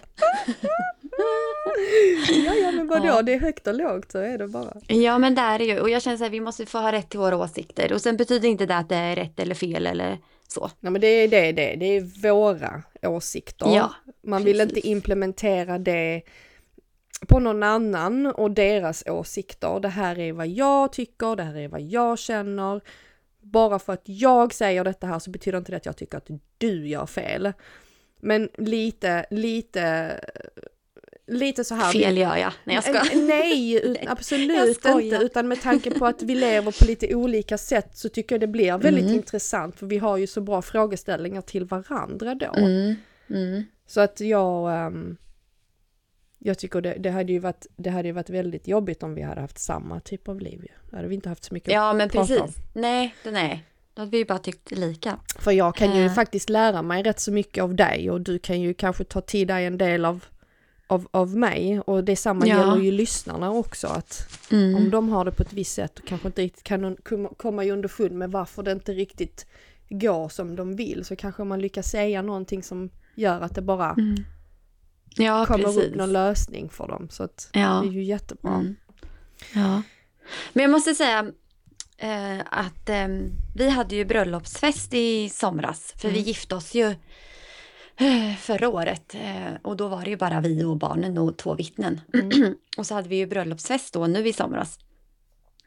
[2.45, 3.05] Ja, ja, men vadå?
[3.05, 3.21] Ja.
[3.21, 4.73] Det är högt och lågt, så är det bara.
[4.87, 5.79] Ja, men det är det ju.
[5.79, 7.93] Och jag känner så här, vi måste få ha rätt till våra åsikter.
[7.93, 10.17] Och sen betyder inte det att det är rätt eller fel eller
[10.47, 10.71] så.
[10.79, 13.75] Nej, men det är det, det, det är våra åsikter.
[13.75, 13.93] Ja,
[14.23, 14.75] Man vill precis.
[14.77, 16.21] inte implementera det
[17.27, 19.79] på någon annan och deras åsikter.
[19.79, 22.81] Det här är vad jag tycker, det här är vad jag känner.
[23.41, 26.29] Bara för att jag säger detta här så betyder inte det att jag tycker att
[26.57, 27.53] du gör fel.
[28.21, 30.13] Men lite, lite,
[31.29, 31.91] lite så här.
[31.91, 32.53] Fel gör jag.
[32.63, 33.03] Nej, jag ska.
[33.17, 34.99] Nej, Nej, absolut skojar.
[35.01, 35.15] inte.
[35.25, 38.47] Utan med tanke på att vi lever på lite olika sätt så tycker jag det
[38.47, 39.15] blir väldigt Mm.
[39.15, 39.75] intressant.
[39.79, 42.53] För vi har ju så bra frågeställningar till varandra då.
[42.57, 42.95] Mm,
[43.29, 43.63] mm.
[43.87, 45.17] Så att jag, ehm,
[46.39, 49.21] jag tycker det, det, hade ju varit, det hade ju varit väldigt jobbigt om vi
[49.21, 50.59] hade haft samma typ av liv.
[50.63, 50.71] ju.
[50.89, 52.41] Då hade vi inte haft så mycket Ja, men att prata precis.
[52.57, 52.63] om.
[52.73, 53.65] Nej, nej.
[53.93, 55.19] Då hade vi ju bara tyckt lika.
[55.39, 56.13] För jag kan ju Eh.
[56.13, 59.47] faktiskt lära mig rätt så mycket av dig och du kan ju kanske ta till
[59.47, 60.25] dig en del av,
[60.89, 61.79] av, av mig.
[61.79, 62.57] Och det samma Ja.
[62.57, 63.87] gäller ju lyssnarna också.
[63.87, 64.75] Att Mm.
[64.75, 66.95] om de har det på ett visst sätt och kanske inte riktigt kan
[67.37, 69.45] komma- underfund med varför det inte riktigt
[69.89, 73.91] går som de vill så kanske man lyckas säga någonting som gör att det bara
[73.91, 74.15] Mm.
[75.15, 75.83] Ja, kommer precis.
[75.83, 77.07] upp någon lösning för dem.
[77.09, 77.79] Så att Ja.
[77.83, 78.53] det är ju jättebra.
[78.53, 78.75] Mm.
[79.53, 79.81] Ja.
[80.53, 81.31] Men jag måste säga
[81.97, 83.07] eh, att eh,
[83.55, 85.93] vi hade ju bröllopsfest i somras.
[85.97, 86.27] För vi Mm.
[86.27, 86.95] gifte oss ju
[88.39, 89.15] förra året.
[89.15, 92.01] Eh, och då var det ju bara vi och barnen och två vittnen.
[92.13, 92.55] Mm.
[92.77, 94.79] och så hade vi ju bröllopsfest då nu i somras.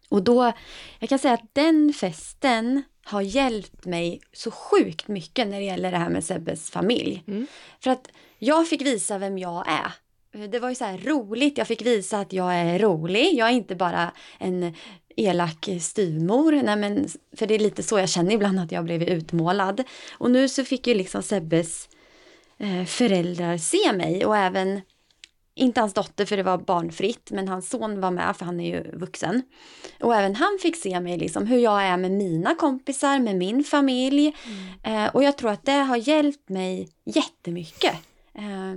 [0.08, 0.52] Och då,
[0.98, 5.90] jag kan säga att den festen har hjälpt mig så sjukt mycket när det gäller
[5.90, 7.24] det här med Sebbes familj.
[7.26, 7.46] Mm.
[7.80, 9.92] För att jag fick visa vem jag är.
[10.46, 13.34] Det var ju så här roligt, jag fick visa att jag är rolig.
[13.34, 14.74] Jag är inte bara en
[15.16, 16.62] elak styvmor.
[16.62, 19.84] Nej, men, för det är lite så jag känner ibland att jag blivit utmålad.
[20.12, 21.88] Och nu så fick ju liksom Sebbes
[22.86, 24.80] föräldrar se mig och även
[25.54, 28.76] inte hans dotter för det var barnfritt, men hans son var med för han är
[28.76, 29.42] ju vuxen.
[30.00, 33.64] Och även han fick se mig, liksom, hur jag är med mina kompisar, med min
[33.64, 34.36] familj.
[34.82, 35.04] Mm.
[35.04, 37.94] Eh, och jag tror att det har hjälpt mig jättemycket.
[38.34, 38.74] Eh,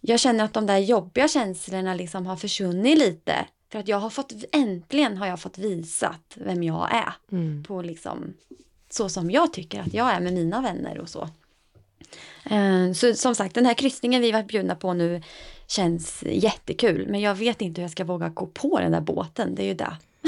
[0.00, 3.46] jag känner att de där jobbiga känslorna liksom har försvunnit lite.
[3.72, 7.14] För att jag har fått, äntligen har jag fått visat vem jag är.
[7.32, 7.64] Mm.
[7.64, 8.34] På liksom,
[8.90, 11.28] så som jag tycker att jag är med mina vänner och så.
[12.50, 15.22] Eh, så som sagt, den här kryssningen vi varit bjudna på nu
[15.66, 17.06] känns jättekul.
[17.08, 19.66] Men jag vet inte hur jag ska våga gå på den där båten, det är
[19.66, 19.96] ju det.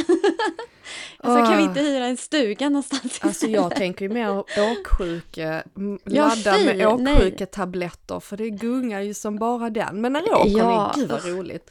[1.19, 5.63] alltså, kan vi inte hyra en stuga någonstans Alltså jag tänker ju mer åksjuka,
[6.05, 10.01] ladda ja, med åksjuketabletter för det gungar ju som bara den.
[10.01, 11.01] Men när åker ja, ni?
[11.01, 11.71] Gud vad roligt!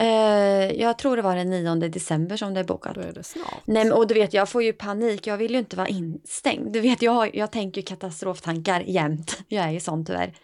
[0.00, 2.94] Eh, jag tror det var den 9 december som det är bokat.
[2.94, 3.62] Då är det snart.
[3.64, 6.72] Nej men, och du vet jag får ju panik, jag vill ju inte vara instängd.
[6.72, 9.38] Du vet jag, jag tänker katastroftankar jämt.
[9.48, 10.34] Jag är ju sån tyvärr.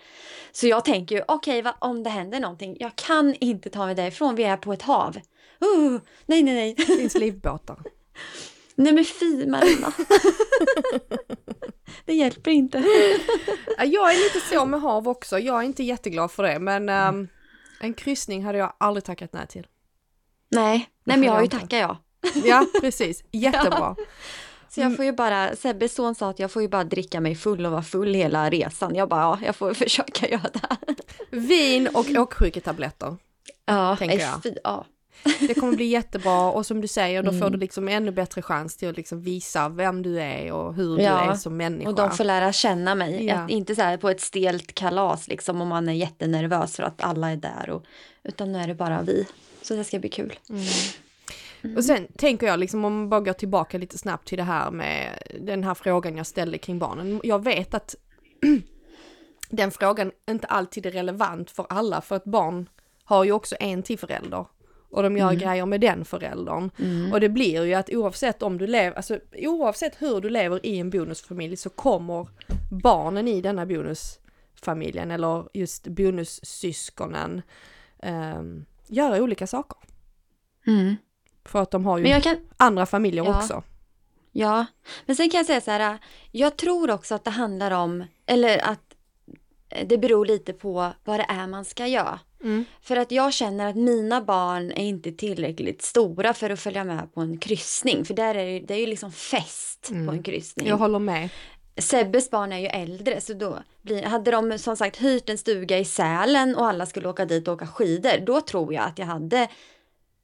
[0.52, 3.94] Så jag tänker ju okej okay, om det händer någonting, jag kan inte ta mig
[3.94, 5.16] därifrån, vi är på ett hav.
[5.16, 6.74] Uh, nej nej nej.
[6.76, 7.78] Det finns livbåtar.
[8.76, 9.92] Nej men fy Marina.
[12.04, 12.78] det hjälper inte.
[13.78, 17.28] jag är lite så med hav också, jag är inte jätteglad för det men um,
[17.80, 19.66] en kryssning hade jag aldrig tackat nej till.
[20.48, 21.96] Nej, nej men jag har ju tackat ja.
[22.44, 23.24] Ja, precis.
[23.32, 23.96] Jättebra.
[24.76, 24.76] Ja.
[24.76, 27.34] Så jag får ju bara, Sebbes son sa att jag får ju bara dricka mig
[27.34, 28.94] full och vara full hela resan.
[28.94, 30.94] Jag bara, ja, jag får försöka göra det.
[31.30, 33.16] Vin och åksjuketabletter.
[33.64, 34.40] Ja, tänker jag.
[34.64, 34.84] Ja.
[35.40, 37.40] Det kommer bli jättebra och som du säger, då mm.
[37.40, 40.98] får du liksom ännu bättre chans till att liksom visa vem du är och hur
[40.98, 41.24] ja.
[41.24, 41.88] du är som människa.
[41.88, 43.26] Och de får lära känna mig.
[43.26, 43.48] Ja.
[43.48, 47.30] inte så här på ett stelt kalas liksom om man är jättenervös för att alla
[47.30, 47.70] är där.
[47.70, 47.84] Och,
[48.22, 49.26] utan nu är det bara vi.
[49.62, 50.38] Så det ska bli kul.
[50.50, 50.62] Mm.
[51.64, 51.76] Mm.
[51.76, 54.70] Och sen tänker jag liksom om man bara går tillbaka lite snabbt till det här
[54.70, 57.20] med den här frågan jag ställde kring barnen.
[57.24, 57.94] Jag vet att
[59.48, 62.68] den frågan inte alltid är relevant för alla för ett barn
[63.04, 64.46] har ju också en till förälder
[64.94, 65.38] och de gör mm.
[65.38, 66.70] grejer med den föräldern.
[66.78, 67.12] Mm.
[67.12, 70.78] Och det blir ju att oavsett om du lever, alltså oavsett hur du lever i
[70.78, 72.28] en bonusfamilj så kommer
[72.70, 77.42] barnen i denna bonusfamiljen eller just bonussyskonen
[78.02, 79.78] um, göra olika saker.
[80.66, 80.96] Mm.
[81.44, 82.36] För att de har ju kan...
[82.56, 83.38] andra familjer ja.
[83.38, 83.62] också.
[84.32, 84.66] Ja,
[85.06, 85.98] men sen kan jag säga så här,
[86.30, 88.94] jag tror också att det handlar om, eller att
[89.86, 92.20] det beror lite på vad det är man ska göra.
[92.44, 92.64] Mm.
[92.82, 97.14] För att jag känner att mina barn är inte tillräckligt stora för att följa med
[97.14, 98.04] på en kryssning.
[98.04, 100.06] För där är det, det är ju liksom fest mm.
[100.06, 100.68] på en kryssning.
[100.68, 101.28] Jag håller med.
[101.76, 105.78] Sebbes barn är ju äldre så då blir, hade de som sagt hyrt en stuga
[105.78, 108.26] i Sälen och alla skulle åka dit och åka skidor.
[108.26, 109.48] Då tror jag att jag hade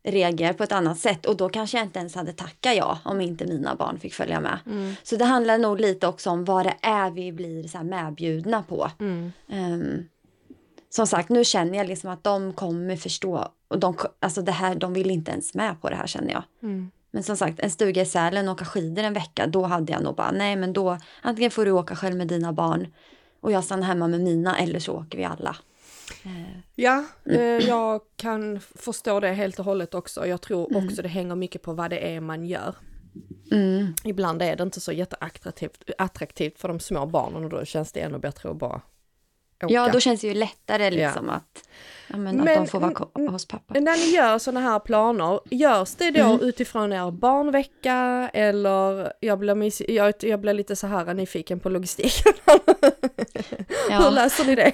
[0.02, 3.20] reagerar på ett annat sätt och då kanske jag inte ens hade tackat ja om
[3.20, 4.58] inte mina barn fick följa med.
[4.66, 4.94] Mm.
[5.02, 8.90] Så det handlar nog lite också om vad det är vi blir så medbjudna på.
[9.00, 9.32] Mm.
[9.46, 10.08] Um,
[10.90, 14.74] som sagt, nu känner jag liksom att de kommer förstå och de, alltså det här,
[14.74, 16.42] de vill inte ens med på det här känner jag.
[16.62, 16.90] Mm.
[17.10, 20.02] Men som sagt, en stuga i Sälen och åka skidor en vecka, då hade jag
[20.02, 22.86] nog bara, nej men då antingen får du åka själv med dina barn
[23.40, 25.56] och jag stannar hemma med mina eller så åker vi alla.
[26.74, 30.26] Ja, eh, jag kan förstå det helt och hållet också.
[30.26, 30.86] Jag tror mm.
[30.86, 32.74] också det hänger mycket på vad det är man gör.
[33.52, 33.94] Mm.
[34.04, 38.00] Ibland är det inte så jätteattraktivt attraktivt för de små barnen och då känns det
[38.00, 38.80] ännu bättre att bara
[39.66, 39.74] åka.
[39.74, 41.32] Ja, då känns det ju lättare liksom ja.
[41.32, 41.68] att,
[42.08, 43.74] ja, men, men, att de får vara hos pappa.
[43.74, 46.40] När ni gör sådana här planer, görs det då mm.
[46.40, 52.32] utifrån er barnvecka eller jag blir, jag, jag blir lite så här nyfiken på logistiken.
[53.90, 53.98] Ja.
[53.98, 54.72] Hur löser ni det?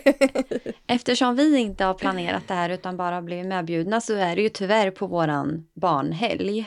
[0.87, 4.49] Eftersom vi inte har planerat det här utan bara blivit medbjudna så är det ju
[4.49, 6.59] tyvärr på våran barnhelg.
[6.59, 6.67] Eh,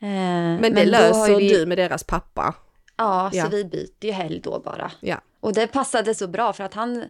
[0.00, 1.48] men det men löser vi...
[1.48, 2.54] du med deras pappa?
[2.96, 4.90] Ja, ja, så vi byter ju helg då bara.
[5.00, 5.20] Ja.
[5.40, 7.04] Och det passade så bra för att han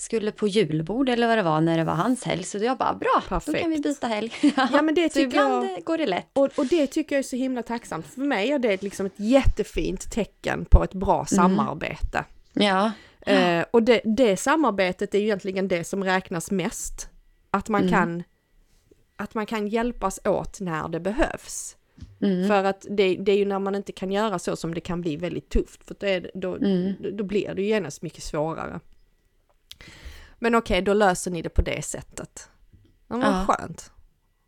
[0.00, 2.44] skulle på julbord eller vad det var när det var hans helg.
[2.44, 3.56] Så jag bara, bra, Perfekt.
[3.56, 4.32] då kan vi byta helg.
[4.72, 6.26] ja, men det så ibland jag, går det lätt.
[6.32, 8.06] Och, och, det tycker jag är så himla tacksamt.
[8.06, 11.26] För mig är det liksom ett jättefint tecken på ett bra mm.
[11.26, 12.24] samarbete.
[12.52, 12.92] Ja.
[13.20, 17.08] Eh, och det, det, samarbetet är egentligen det som räknas mest.
[17.50, 17.92] Att man, mm.
[17.92, 18.22] kan,
[19.16, 21.76] att man kan hjälpas åt när det behövs.
[22.20, 22.48] Mm.
[22.48, 25.00] För att det, det, är ju när man inte kan göra så som det kan
[25.00, 25.84] bli väldigt tufft.
[25.84, 26.94] För det, då, mm.
[27.12, 28.80] då blir det ju genast mycket svårare.
[30.38, 32.50] Men okej, okay, då löser ni det på det sättet.
[33.08, 33.46] Ja, men ja.
[33.48, 33.92] skönt.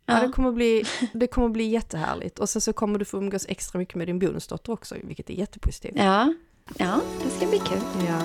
[0.05, 2.39] Ja, ja, det, kommer bli, det kommer bli jättehärligt.
[2.39, 5.33] Och sen så kommer du få umgås extra mycket med din bonusdotter också, vilket är
[5.33, 5.93] jättepositivt.
[5.95, 6.33] Ja,
[6.77, 7.79] ja det ska bli kul.
[8.07, 8.21] Ja.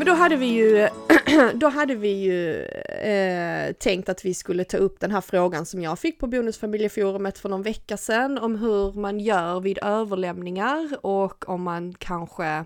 [0.00, 0.88] Men då hade vi ju,
[1.54, 2.66] då hade vi ju
[3.00, 7.38] eh, tänkt att vi skulle ta upp den här frågan som jag fick på Bonusfamiljeforumet
[7.38, 12.64] för någon vecka sedan om hur man gör vid överlämningar och om man kanske,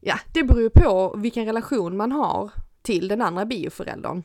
[0.00, 2.50] ja det beror ju på vilken relation man har
[2.82, 4.22] till den andra bioföräldern.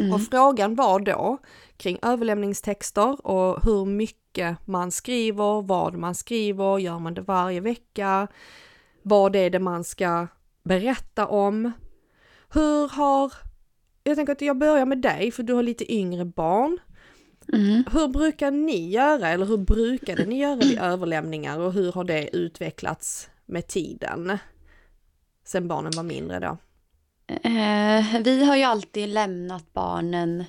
[0.00, 0.12] Mm.
[0.12, 1.38] Och frågan var då
[1.76, 8.28] kring överlämningstexter och hur mycket man skriver, vad man skriver, gör man det varje vecka,
[9.02, 10.26] vad är det man ska
[10.62, 11.72] berätta om.
[12.48, 13.32] Hur har,
[14.02, 16.78] jag tänker att jag börjar med dig för du har lite yngre barn.
[17.52, 17.84] Mm.
[17.92, 22.36] Hur brukar ni göra eller hur brukade ni göra vid överlämningar och hur har det
[22.36, 24.38] utvecklats med tiden?
[25.44, 26.58] Sen barnen var mindre då.
[27.28, 30.44] Eh, vi har ju alltid lämnat barnen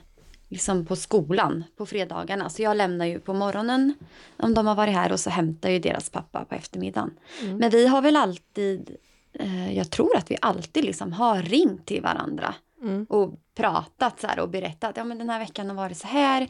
[0.50, 2.50] liksom på skolan på fredagarna.
[2.50, 3.94] Så jag lämnar ju på morgonen
[4.38, 7.12] om de har varit här och så hämtar ju deras pappa på eftermiddagen.
[7.42, 7.58] Mm.
[7.58, 8.96] Men vi har väl alltid,
[9.34, 13.06] eh, jag tror att vi alltid liksom har ringt till varandra mm.
[13.10, 14.98] och pratat så här och berättat.
[14.98, 16.50] Ja men den här veckan har varit så här.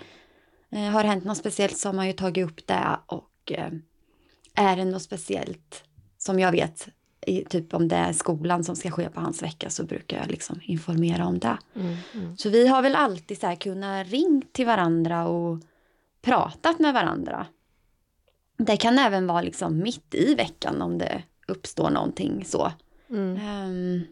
[0.69, 3.71] Eh, har det hänt något speciellt så har man ju tagit upp det och eh,
[4.55, 5.83] är det något speciellt
[6.17, 6.87] som jag vet
[7.21, 10.31] i, typ om det är skolan som ska ske på hans vecka så brukar jag
[10.31, 11.57] liksom informera om det.
[11.75, 12.37] Mm, mm.
[12.37, 15.59] Så vi har väl alltid så här kunnat ringt till varandra och
[16.21, 17.45] pratat med varandra.
[18.57, 22.71] Det kan även vara liksom mitt i veckan om det uppstår någonting så.
[23.09, 23.65] Mm.
[23.65, 24.03] Um,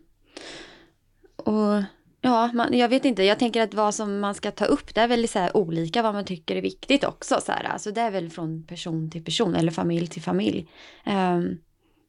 [1.36, 1.84] och
[2.21, 5.01] ja, man, jag vet inte, jag tänker att vad som man ska ta upp det
[5.01, 7.41] är väl så olika vad man tycker är viktigt också.
[7.41, 7.63] Så här.
[7.63, 10.69] Alltså det är väl från person till person eller familj till familj.
[11.06, 11.58] Um,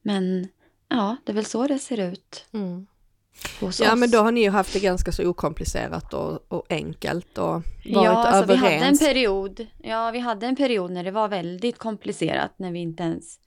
[0.03, 0.49] men
[0.89, 2.47] Ja, det är väl så det ser ut.
[2.53, 2.87] Mm.
[3.81, 7.53] Ja, men då har ni ju haft det ganska så okomplicerat och, och enkelt och
[7.53, 8.63] varit ja, alltså, överens.
[8.63, 12.73] Vi hade en period, ja, vi hade en period när det var väldigt komplicerat när
[12.73, 13.39] vi inte ens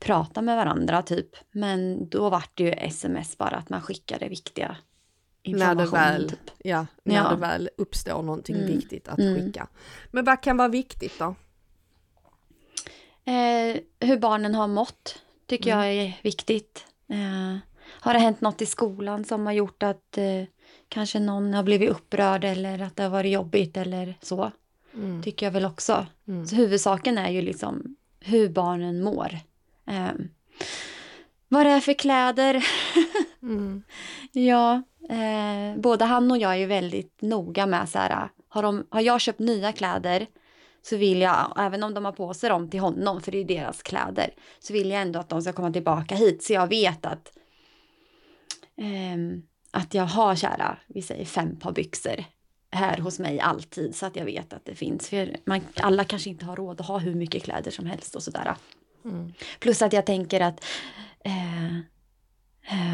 [0.00, 1.36] pratade med varandra typ.
[1.52, 4.76] Men då var det ju sms bara att man skickade viktiga.
[5.44, 6.50] När det väl, typ.
[6.58, 7.30] ja, när ja.
[7.30, 8.66] det väl uppstår någonting mm.
[8.66, 9.34] viktigt att mm.
[9.34, 9.68] skicka.
[10.10, 11.34] Men vad kan vara viktigt då?
[13.24, 15.84] Eh, hur barnen har mått tycker mm.
[15.84, 16.84] jag är viktigt.
[17.08, 20.44] Eh, har det hänt något i skolan som har gjort att eh,
[20.88, 24.52] kanske någon har blivit upprörd eller att det har varit jobbigt eller så?
[24.94, 25.22] Mm.
[25.22, 26.06] Tycker jag väl också.
[26.28, 26.46] Mm.
[26.46, 29.38] Så huvudsaken är ju liksom hur barnen mår.
[31.50, 32.66] Eh, vad det är för kläder.
[33.42, 33.82] mm.
[34.32, 39.00] Ja, eh, både han och jag är väldigt noga med så här, har, de, har
[39.00, 40.26] jag köpt nya kläder
[40.82, 43.44] så vill jag, även om de har på sig dem till honom, för det är
[43.44, 46.42] deras kläder, så vill jag ändå att de ska komma tillbaka hit.
[46.42, 47.32] Så jag vet att,
[48.76, 52.24] um, att jag har kära, vi säger fem par byxor
[52.70, 55.08] här hos mig alltid så att jag vet att det finns.
[55.08, 58.22] För man, alla kanske inte har råd att ha hur mycket kläder som helst och
[58.22, 58.54] sådär.
[59.04, 59.32] Mm.
[59.58, 60.64] Plus att jag tänker att
[61.24, 61.74] eh,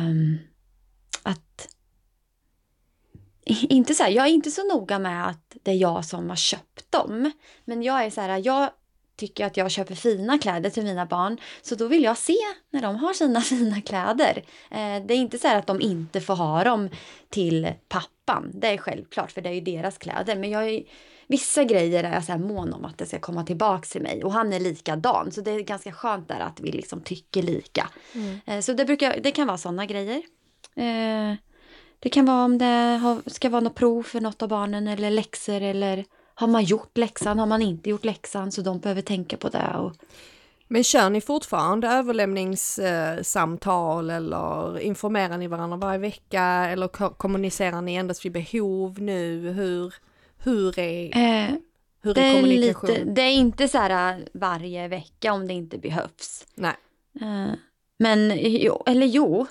[0.09, 0.39] um,
[1.23, 1.69] att
[3.47, 6.37] inte så här, jag är inte så noga med att det är jag som har
[6.37, 7.33] köpt dem.
[7.65, 8.71] Men jag är så här, jag
[9.17, 11.41] tycker att jag köper fina kläder till mina barn.
[11.62, 12.37] Så då vill jag se
[12.71, 14.45] när de har sina fina kläder.
[14.71, 16.91] Eh, det är inte så att de inte får ha dem
[17.29, 18.51] till pappan.
[18.55, 20.37] Det är självklart, för det är ju deras kläder.
[20.37, 20.83] Men jag är,
[21.29, 24.25] vissa grejer är jag så här mån om att det ska komma tillbaka till mig.
[24.25, 25.33] Och han är likadan.
[25.33, 27.89] Så det är ganska skönt där att vi liksom tycker lika.
[28.12, 28.39] Mm.
[28.47, 30.23] Eh, så det, brukar, det kan vara sådana grejer.
[30.77, 31.35] Eh,
[31.99, 35.62] det kan vara om det ska vara något prov för något av barnen eller läxor
[35.62, 39.49] eller har man gjort läxan, har man inte gjort läxan så de behöver tänka på
[39.49, 39.77] det.
[39.77, 39.93] Och...
[40.69, 48.25] Men kör ni fortfarande överlämningssamtal eller informerar ni varandra varje vecka eller kommunicerar ni endast
[48.25, 49.53] vid behov nu?
[49.53, 49.95] Hur,
[50.38, 51.55] hur är, eh,
[52.03, 52.90] hur är kommunikation?
[52.90, 56.46] Lite, det är inte så här äh, varje vecka om det inte behövs.
[56.55, 56.75] Nej.
[57.20, 57.53] Eh,
[57.99, 59.46] men, jo, eller jo,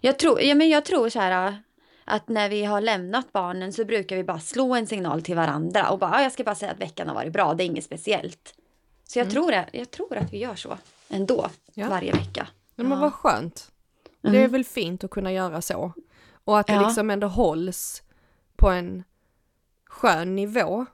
[0.00, 1.58] jag tror, ja, men jag tror så här
[2.04, 5.90] att när vi har lämnat barnen så brukar vi bara slå en signal till varandra
[5.90, 8.54] och bara, jag ska bara säga att veckan har varit bra, det är inget speciellt.
[9.04, 9.32] Så jag, mm.
[9.32, 10.78] tror, jag tror att vi gör så
[11.08, 11.88] ändå, ja.
[11.88, 12.48] varje vecka.
[12.74, 12.96] Men ja.
[12.96, 13.70] vad skönt.
[14.22, 14.34] Mm.
[14.34, 15.92] Det är väl fint att kunna göra så.
[16.44, 16.86] Och att det ja.
[16.86, 18.02] liksom ändå hålls
[18.56, 19.04] på en
[19.94, 20.86] skön nivå.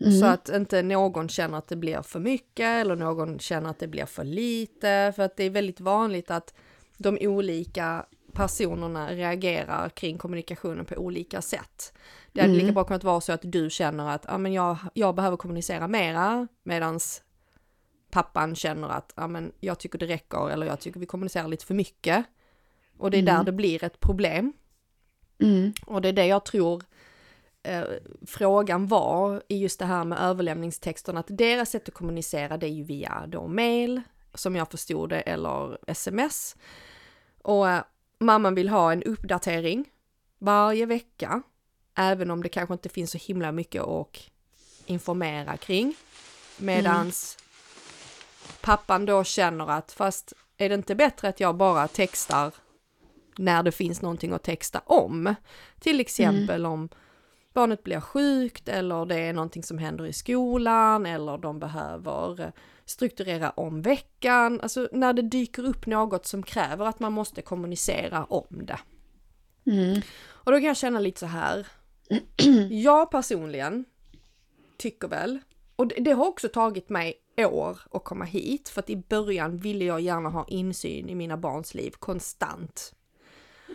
[0.00, 0.20] Mm.
[0.20, 3.88] Så att inte någon känner att det blir för mycket eller någon känner att det
[3.88, 5.12] blir för lite.
[5.16, 6.54] För att det är väldigt vanligt att
[6.98, 11.92] de olika personerna reagerar kring kommunikationen på olika sätt.
[12.32, 12.62] Det hade mm.
[12.62, 15.88] lika bra kunnat vara så att du känner att ah, men jag, jag behöver kommunicera
[15.88, 17.22] mera medans
[18.10, 21.66] pappan känner att ah, men jag tycker det räcker eller jag tycker vi kommunicerar lite
[21.66, 22.24] för mycket.
[22.98, 23.34] Och det är mm.
[23.34, 24.52] där det blir ett problem.
[25.38, 25.72] Mm.
[25.86, 26.82] Och det är det jag tror
[27.66, 27.84] eh,
[28.26, 32.70] frågan var i just det här med överlämningstexterna, att deras sätt att kommunicera det är
[32.70, 34.02] ju via då mail,
[34.34, 36.56] som jag förstod det, eller sms.
[37.42, 37.82] Och eh,
[38.18, 39.84] mamman vill ha en uppdatering
[40.38, 41.42] varje vecka,
[41.94, 44.30] även om det kanske inte finns så himla mycket att
[44.86, 45.94] informera kring.
[46.58, 47.38] Medans
[48.60, 52.54] pappan då känner att fast är det inte bättre att jag bara textar
[53.38, 55.34] när det finns någonting att texta om?
[55.80, 56.88] Till exempel om
[57.56, 62.52] barnet blir sjukt eller det är någonting som händer i skolan eller de behöver
[62.84, 64.60] strukturera om veckan.
[64.60, 68.78] Alltså när det dyker upp något som kräver att man måste kommunicera om det.
[69.66, 70.00] Mm.
[70.28, 71.66] Och då kan jag känna lite så här.
[72.70, 73.84] Jag personligen
[74.76, 75.38] tycker väl,
[75.76, 79.84] och det, har också tagit mig år att komma hit, för att i början ville
[79.84, 82.95] jag gärna ha insyn i mina barns liv konstant.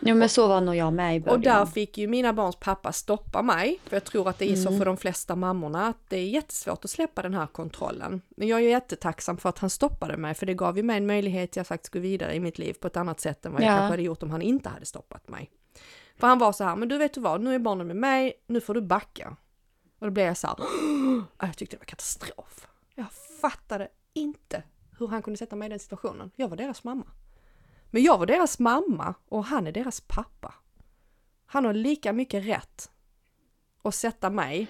[0.00, 1.36] Jo men så var nog jag med i början.
[1.36, 4.56] Och där fick ju mina barns pappa stoppa mig, för jag tror att det är
[4.56, 8.20] så för de flesta mammorna att det är jättesvårt att släppa den här kontrollen.
[8.36, 11.06] Men jag är jättetacksam för att han stoppade mig, för det gav ju mig en
[11.06, 13.66] möjlighet jag faktiskt gå vidare i mitt liv på ett annat sätt än vad jag
[13.68, 13.76] Ja.
[13.76, 15.50] kanske hade gjort om han inte hade stoppat mig.
[16.16, 18.32] För han var så här, men du vet du vad, nu är barnen med mig,
[18.46, 19.36] nu får du backa.
[19.98, 20.56] Och då blev jag så här,
[21.46, 22.66] jag tyckte det var katastrof.
[22.94, 23.06] Jag
[23.40, 24.62] fattade inte
[24.98, 26.30] hur han kunde sätta mig i den situationen.
[26.36, 27.04] Jag var deras mamma.
[27.94, 30.54] Men jag var deras mamma och han är deras pappa.
[31.46, 32.90] Han har lika mycket rätt
[33.82, 34.66] att sätta mig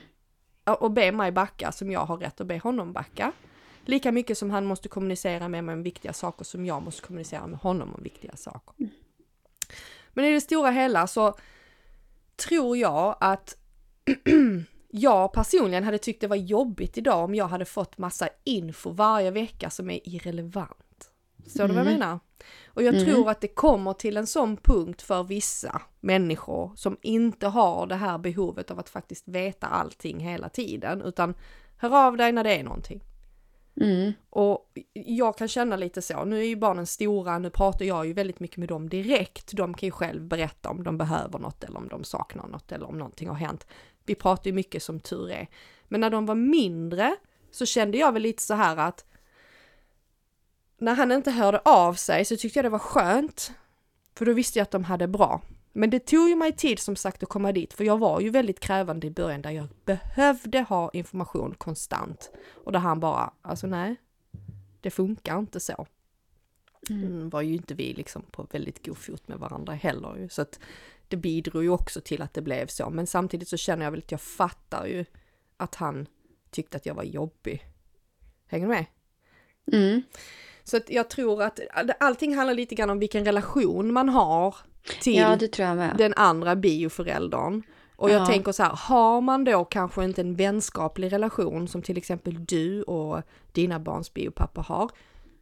[0.64, 3.32] och be mig backa som jag har rätt att be honom backa.
[3.84, 7.46] Lika mycket som han måste kommunicera med mig om viktiga saker som jag måste kommunicera
[7.46, 8.88] med honom om viktiga saker.
[10.08, 11.34] Men i det stora hela så
[12.36, 13.56] tror jag att
[14.88, 19.30] jag personligen hade tyckt det var jobbigt idag om jag hade fått massa info varje
[19.30, 21.10] vecka som är irrelevant.
[21.44, 22.18] Förstår du vad jag menar?
[22.66, 27.46] Och jag tror att det kommer till en sån punkt för vissa människor som inte
[27.46, 31.34] har det här behovet av att faktiskt veta allting hela tiden, utan
[31.76, 33.02] hör av dig när det är någonting.
[33.80, 34.12] Mm.
[34.30, 38.12] Och jag kan känna lite så, nu är ju barnen stora, nu pratar jag ju
[38.12, 39.52] väldigt mycket med dem direkt.
[39.52, 42.88] De kan ju själv berätta om de behöver något eller om de saknar något eller
[42.88, 43.66] om någonting har hänt.
[44.06, 45.48] Vi pratar ju mycket som tur är.
[45.88, 47.16] Men när de var mindre
[47.50, 49.04] så kände jag väl lite så här att
[50.82, 53.52] när han inte hörde av sig så tyckte jag det var skönt.
[54.14, 55.42] För då visste jag att de hade bra.
[55.72, 58.30] Men det tog ju mig tid som sagt att komma dit, för jag var ju
[58.30, 62.30] väldigt krävande i början där jag behövde ha information konstant.
[62.64, 63.96] Och där han bara, alltså nej,
[64.80, 65.86] det funkar inte så.
[66.90, 70.42] Mm, var ju inte vi liksom på väldigt god fot med varandra heller ju, så
[70.42, 70.60] att
[71.08, 72.90] det bidrog ju också till att det blev så.
[72.90, 75.04] Men samtidigt så känner jag väl att jag fattar ju
[75.56, 76.06] att han
[76.50, 77.66] tyckte att jag var jobbig.
[78.46, 78.86] Hänger du med?
[79.72, 80.02] Mm.
[80.64, 81.60] Så att jag tror att
[82.00, 84.54] allting handlar lite grann om vilken relation man har
[85.00, 85.94] till Ja, det tror jag med.
[85.98, 87.62] den andra bioföräldern.
[87.96, 88.26] Och jag Ja.
[88.26, 92.82] tänker så här, har man då kanske inte en vänskaplig relation som till exempel du
[92.82, 94.90] och dina barns biopappa har,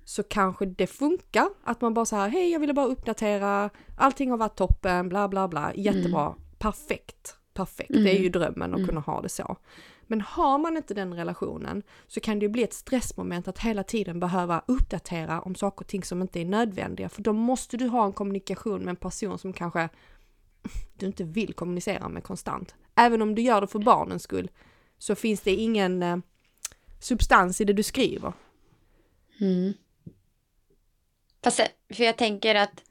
[0.05, 4.31] så kanske det funkar att man bara så här, hej jag ville bara uppdatera, allting
[4.31, 9.01] har varit toppen, bla bla bla, jättebra, perfekt, perfekt, det är ju drömmen att kunna
[9.01, 9.57] ha det så.
[10.11, 13.83] Men har man inte den relationen så kan det ju bli ett stressmoment att hela
[13.83, 17.09] tiden behöva uppdatera om saker och ting som inte är nödvändiga.
[17.09, 19.89] För då måste du ha en kommunikation med en person som kanske
[20.97, 22.75] du inte vill kommunicera med konstant.
[22.95, 24.51] Även om du gör det för barnens skull
[24.99, 26.17] så finns det ingen eh,
[27.01, 28.33] substans i det du skriver.
[29.41, 29.73] Mm.
[31.43, 32.83] Fast, eh, för jag tänker att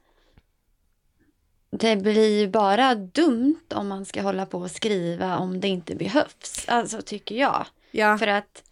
[1.80, 5.94] det blir ju bara dumt om man ska hålla på och skriva om det inte
[5.94, 6.64] behövs.
[6.68, 7.66] Alltså tycker jag.
[7.90, 8.62] Ja, För att,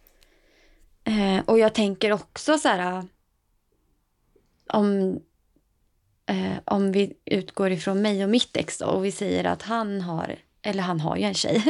[1.03, 3.07] eh, och jag tänker också så här,
[4.73, 5.19] om,
[6.25, 10.01] eh, om vi utgår ifrån mig och mitt ex då, och vi säger att han
[10.01, 11.63] har, eller han har ju en tjej.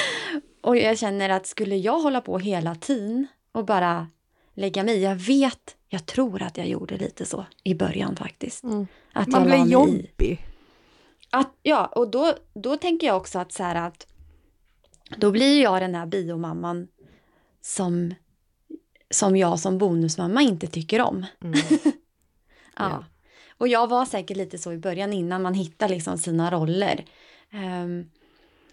[0.60, 4.08] och jag känner att skulle jag hålla på hela tiden och bara
[4.54, 8.64] lägga mig jag vet, jag tror att jag gjorde lite så i början faktiskt.
[8.64, 8.86] Mm.
[9.12, 10.38] Att man jag blir mig i.
[11.30, 14.06] Att, ja, och då, då tänker jag också att så här att
[15.16, 16.88] då blir jag den här biomamman
[17.60, 18.14] som,
[19.10, 21.26] som jag som bonusmamma inte tycker om.
[21.40, 21.60] Mm.
[22.76, 22.90] Ja.
[22.90, 23.04] Ja.
[23.58, 27.04] Och jag var säkert lite så i början innan man hittar liksom sina roller.
[27.50, 28.10] Ehm,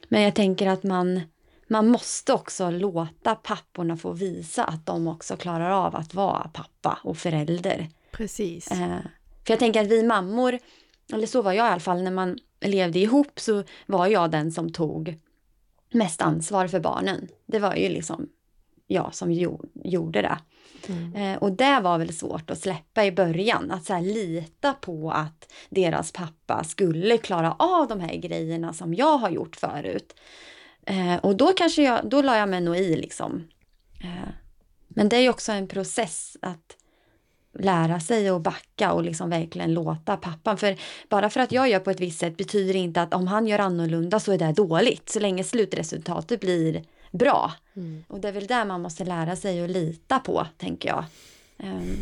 [0.08, 1.22] men jag tänker att man,
[1.68, 7.00] man måste också låta papporna få visa att de också klarar av att vara pappa
[7.04, 7.90] och förälder.
[8.12, 8.72] Precis.
[8.72, 8.98] Eh,
[9.46, 10.60] för jag tänker att vi mammor,
[11.14, 14.52] eller så var jag i alla fall när man levde ihop så var jag den
[14.52, 15.20] som tog
[15.92, 17.28] mest ansvar för barnen.
[17.46, 18.30] Det var ju liksom
[18.88, 20.38] jag som gjo- gjorde det.
[20.88, 21.16] Mm.
[21.16, 25.54] Eh, och det var väl svårt att släppa i början, att så lita på att
[25.70, 30.16] deras pappa skulle klara av de här grejerna som jag har gjort förut.
[30.86, 33.48] Eh, och då kanske jag, då la jag mig nog i liksom.
[34.04, 34.30] Eh,
[34.88, 36.78] men det är ju också en process att
[37.60, 40.58] lära sig att backa och liksom verkligen låta pappan.
[40.58, 40.78] För
[41.10, 43.60] bara för att jag gör på ett visst sätt betyder inte att om han gör
[43.60, 45.10] annorlunda så är det dåligt.
[45.10, 47.54] Så länge slutresultatet blir bra.
[47.76, 48.04] Mm.
[48.08, 51.06] Och det är väl där man måste lära sig att lita på, tänker jag.
[51.64, 51.98] Um,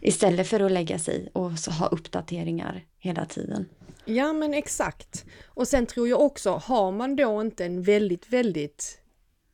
[0.00, 3.66] istället för att lägga sig och så ha uppdateringar hela tiden.
[4.04, 5.24] Ja men exakt.
[5.44, 9.00] Och sen tror jag också, har man då inte en väldigt, väldigt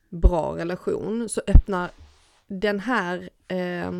[0.09, 1.91] bra relation så öppnar
[2.47, 3.91] den här eh,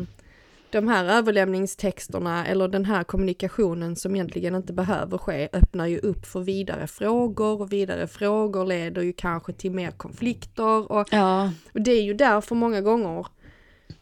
[0.72, 6.26] de här överlämningstexterna eller den här kommunikationen som egentligen inte behöver ske öppnar ju upp
[6.26, 11.52] för vidare frågor och vidare frågor leder ju kanske till mer konflikter och, ja.
[11.72, 13.26] och det är ju därför många gånger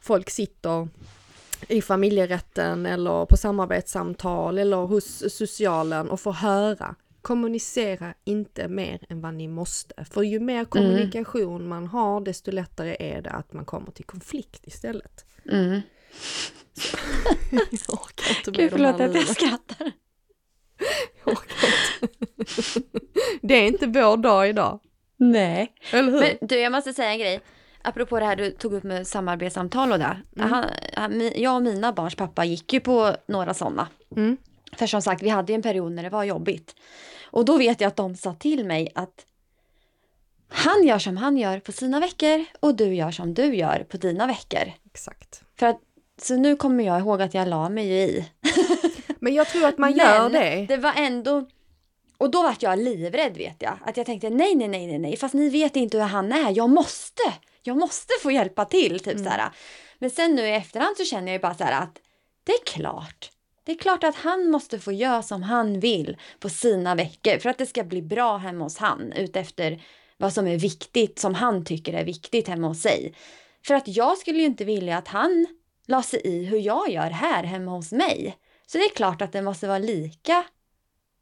[0.01, 0.89] folk sitter
[1.69, 9.21] i familjerätten eller på samarbetssamtal eller hos socialen och får höra kommunicera inte mer än
[9.21, 10.05] vad ni måste.
[10.05, 11.69] För ju mer kommunikation mm.
[11.69, 15.25] man har desto lättare är det att man kommer till konflikt istället.
[15.51, 15.81] Mm.
[17.51, 19.93] jag orkar inte Gud förlåt att jag skrattar.
[21.25, 21.39] jag
[23.43, 24.81] det är inte vår dag idag.
[25.17, 25.73] Nej.
[25.93, 26.21] Eller hur?
[26.21, 27.41] Men du, jag måste säga en grej.
[27.83, 30.17] Apropå det här du tog upp med samarbetssamtal och det.
[30.37, 30.51] Mm.
[30.51, 33.89] Han, han, jag och mina barns pappa gick ju på några sådana.
[34.17, 34.37] Mm.
[34.73, 36.75] För som sagt, vi hade ju en period när det var jobbigt.
[37.25, 39.27] Och då vet jag att de sa till mig att
[40.49, 43.97] han gör som han gör på sina veckor och du gör som du gör på
[43.97, 44.73] dina veckor.
[44.87, 45.43] Exakt.
[45.59, 45.81] För att,
[46.23, 48.25] så nu kommer jag ihåg att jag la mig i.
[49.21, 50.67] Men jag tror att man gör Men det.
[50.69, 51.47] det var ändå...
[52.19, 53.79] Och då vart jag livrädd vet jag.
[53.87, 56.57] Att jag tänkte nej, nej, nej, nej, nej, fast ni vet inte hur han är.
[56.57, 57.23] Jag måste,
[57.63, 59.01] jag måste få hjälpa till.
[59.01, 59.25] Typ Mm.
[59.25, 59.51] så här.
[59.99, 61.99] Men sen nu i efterhand så känner jag ju bara så här att
[62.45, 63.31] det är klart.
[63.65, 67.51] Det är klart att han måste få göra som han vill på sina veckor för
[67.51, 69.83] att det ska bli bra hemma hos han utefter
[70.17, 73.15] vad som är viktigt, som han tycker är viktigt hemma hos sig.
[73.67, 75.47] För att jag skulle ju inte vilja att han
[75.91, 78.37] la sig i hur jag gör här hemma hos mig.
[78.67, 80.45] Så det är klart att det måste vara lika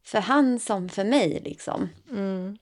[0.04, 1.88] för han som för mig liksom.
[2.10, 2.58] Mm.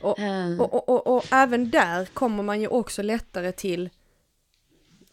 [0.00, 3.90] Och, Um, och, och, och, och även där kommer man ju också lättare till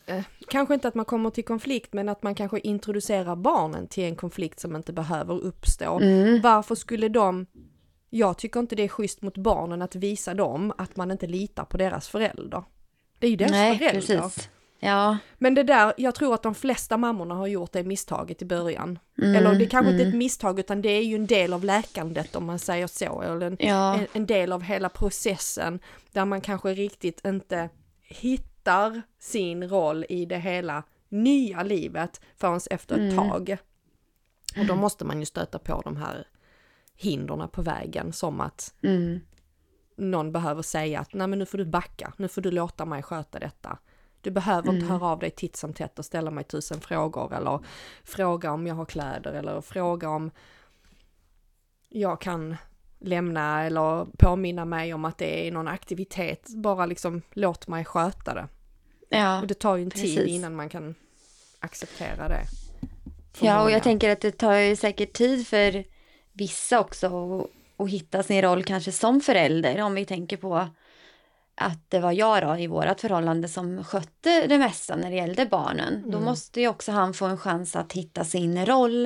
[0.05, 4.03] eh, Kanske inte att man kommer till konflikt men att man kanske introducerar barnen till
[4.03, 5.99] en konflikt som inte behöver uppstå.
[5.99, 7.45] mm, Varför skulle de
[8.09, 11.65] Jag tycker inte det är schysst mot barnen att visa dem att man inte litar
[11.65, 12.63] på deras förälder.
[13.19, 13.99] Det är ju deras nej, förälder.
[13.99, 14.49] precis.
[14.83, 15.17] Ja.
[15.37, 18.99] Men det där, jag tror att de flesta mammorna har gjort det misstaget i början.
[19.17, 20.13] Mm, Eller det kanske inte är mm.
[20.13, 23.21] ett misstag utan det är ju en del av läkandet om man säger så.
[23.21, 23.93] Eller en, Ja.
[23.99, 25.79] en, en del av hela processen
[26.11, 27.69] där man kanske riktigt inte
[28.01, 33.29] hittar sin roll i det hela nya livet förrän efter ett Mm.
[33.29, 33.57] tag.
[34.57, 36.27] Och då måste man ju stöta på de här
[36.95, 39.19] hindren på vägen som att Mm.
[39.97, 43.03] någon behöver säga att nej men nu får du backa, nu får du låta mig
[43.03, 43.77] sköta detta.
[44.23, 44.99] Du behöver inte Mm.
[44.99, 47.59] höra av dig titt som tätt och ställa mig tusen frågor eller
[48.03, 50.31] fråga om jag har kläder eller fråga om
[51.89, 52.55] jag kan
[52.99, 56.49] lämna eller påminna mig om att det är någon aktivitet.
[56.55, 58.47] Bara liksom låt mig sköta det.
[59.09, 59.41] Ja.
[59.41, 60.27] Och det tar ju en tid precis.
[60.27, 60.95] innan man kan
[61.59, 62.43] acceptera det.
[63.39, 65.83] Ja, och jag tänker att det tar ju säkert tid för
[66.33, 67.39] vissa också
[67.77, 69.81] att hitta sin roll kanske som förälder.
[69.81, 70.67] Om vi tänker på
[71.55, 75.45] att det var jag då i vårat förhållande som skötte det mesta när det gällde
[75.45, 76.01] barnen.
[76.05, 76.23] Då Mm.
[76.23, 79.05] måste ju också han få en chans att hitta sin roll.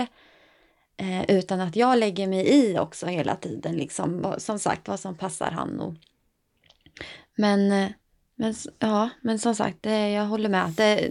[0.98, 3.76] Eh, utan att jag lägger mig i också hela tiden.
[3.76, 5.80] Liksom, som sagt, vad som passar han.
[5.80, 5.94] Och...
[7.38, 7.90] Men, eh,
[8.36, 10.70] men, ja, men som sagt, det, jag håller med.
[10.70, 11.10] Det,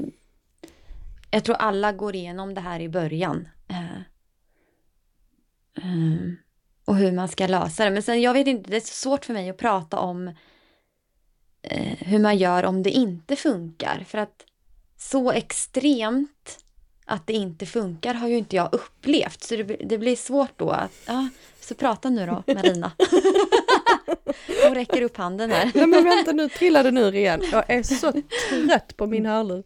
[1.31, 3.49] jag tror alla går igenom det här i början.
[3.69, 3.97] Eh,
[5.77, 6.33] eh,
[6.85, 7.91] och hur man ska lösa det.
[7.91, 10.35] Men sen, jag vet inte, det är så svårt för mig att prata om
[11.67, 14.05] eh, hur man gör om det inte funkar.
[14.09, 14.45] För att
[14.99, 16.59] så extremt
[17.05, 19.43] att det inte funkar har ju inte jag upplevt.
[19.43, 21.29] Så det, det blir svårt då att, ja,
[21.61, 22.93] så prata nu då Marina.
[24.65, 25.71] Hon räcker upp handen här.
[25.75, 27.43] Nej men vänta nu trillade nu igen.
[27.53, 28.13] Jag är så
[28.51, 29.65] trött på min hörlur.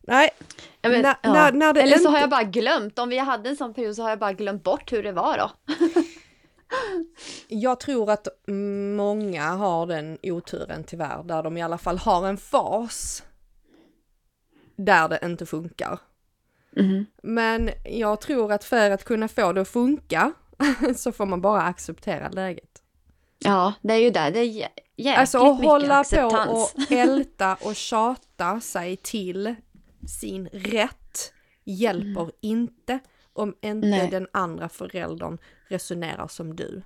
[0.00, 0.30] Nej,
[0.82, 1.32] men, när, ja.
[1.32, 2.10] när, när Eller så inte...
[2.10, 4.62] har jag bara glömt, om vi hade en sån period så har jag bara glömt
[4.62, 5.50] bort hur det var då.
[7.54, 8.28] Jag tror att
[8.96, 13.22] många har den oturen tyvärr, där de i alla fall har en fas
[14.76, 15.98] där det inte funkar.
[16.76, 17.06] Mhm.
[17.22, 20.32] Men jag tror att för att kunna få det att funka
[20.96, 22.82] så får man bara acceptera läget.
[23.38, 24.30] Ja, det är ju det.
[24.30, 26.72] Det är jä- jäkligt Alltså att mycket hålla acceptans.
[26.72, 29.54] på och älta och tjata sig till
[30.08, 31.32] sin rätt
[31.64, 32.98] hjälper inte
[33.32, 34.08] om inte Nej.
[34.10, 35.38] den andra föräldern
[35.68, 36.82] resonerar som du.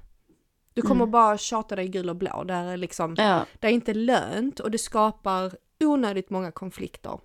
[0.77, 1.11] Du kommer Mm.
[1.11, 4.71] bara tjata dig gul och blå, det är liksom Ja, det är inte lönt och
[4.71, 7.21] det skapar onödigt många konflikter.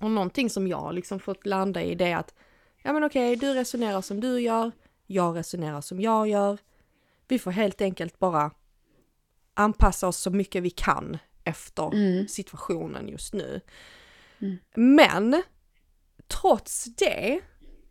[0.00, 2.34] Och någonting som jag liksom fått landa i det är att,
[2.82, 4.70] ja men okej, du resonerar som du gör,
[5.06, 6.58] jag resonerar som jag gör.
[7.28, 8.50] Vi får helt enkelt bara
[9.54, 12.28] anpassa oss så mycket vi kan efter Mm.
[12.28, 13.60] situationen just nu.
[14.38, 14.58] Mm.
[14.74, 15.42] Men
[16.26, 17.40] trots det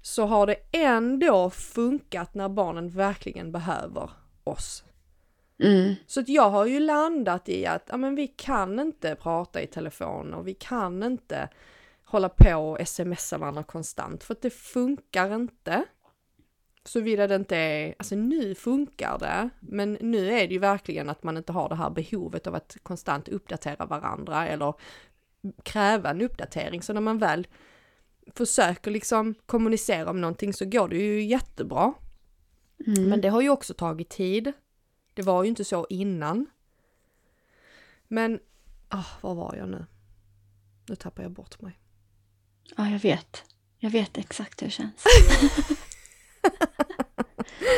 [0.02, 4.10] så har det ändå funkat när barnen verkligen behöver
[4.52, 4.84] oss.
[5.60, 5.96] Mm.
[6.08, 9.68] Så att jag har ju landat i att ja, men vi kan inte prata i
[9.68, 11.50] telefon och vi kan inte
[12.06, 15.84] hålla på och smsa varandra konstant för att det funkar inte.
[16.84, 21.24] Såvida det inte är, alltså nu funkar det, men nu är det ju verkligen att
[21.24, 24.74] man inte har det här behovet av att konstant uppdatera varandra eller
[25.64, 26.82] kräva en uppdatering.
[26.82, 27.48] Så när man väl
[28.36, 31.94] försöker liksom kommunicera om någonting så går det ju jättebra.
[32.88, 33.10] Mm.
[33.10, 34.54] Men det har ju också tagit tid.
[35.14, 36.46] Det var ju inte så innan.
[38.08, 38.40] Men,
[38.90, 39.86] ah, var var jag nu?
[40.90, 41.80] Nu tappar jag bort mig.
[42.78, 43.44] Ja, jag vet.
[43.80, 45.04] Jag vet exakt hur det känns.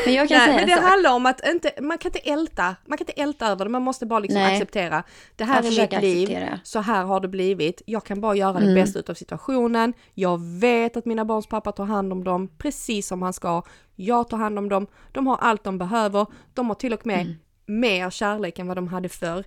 [0.06, 0.84] men jag kan Nej, säga men en det sak.
[0.92, 3.82] handlar om att inte, man kan inte älta, man kan inte älta över det, man
[3.82, 4.54] måste bara liksom Nej.
[4.56, 5.04] acceptera.
[5.36, 6.60] Det här Jag är mitt liv, acceptera.
[6.64, 7.82] så här har det blivit.
[7.86, 8.76] Jag kan bara göra det Mm.
[8.76, 9.94] bästa utav situationen.
[10.14, 13.62] Jag vet att mina barns pappa tar hand om dem precis som han ska.
[13.96, 14.88] Jag tar hand om dem.
[15.12, 16.26] De har allt de behöver.
[16.54, 17.34] De har till och med Mm.
[17.66, 19.44] mer kärlek än vad de hade förr.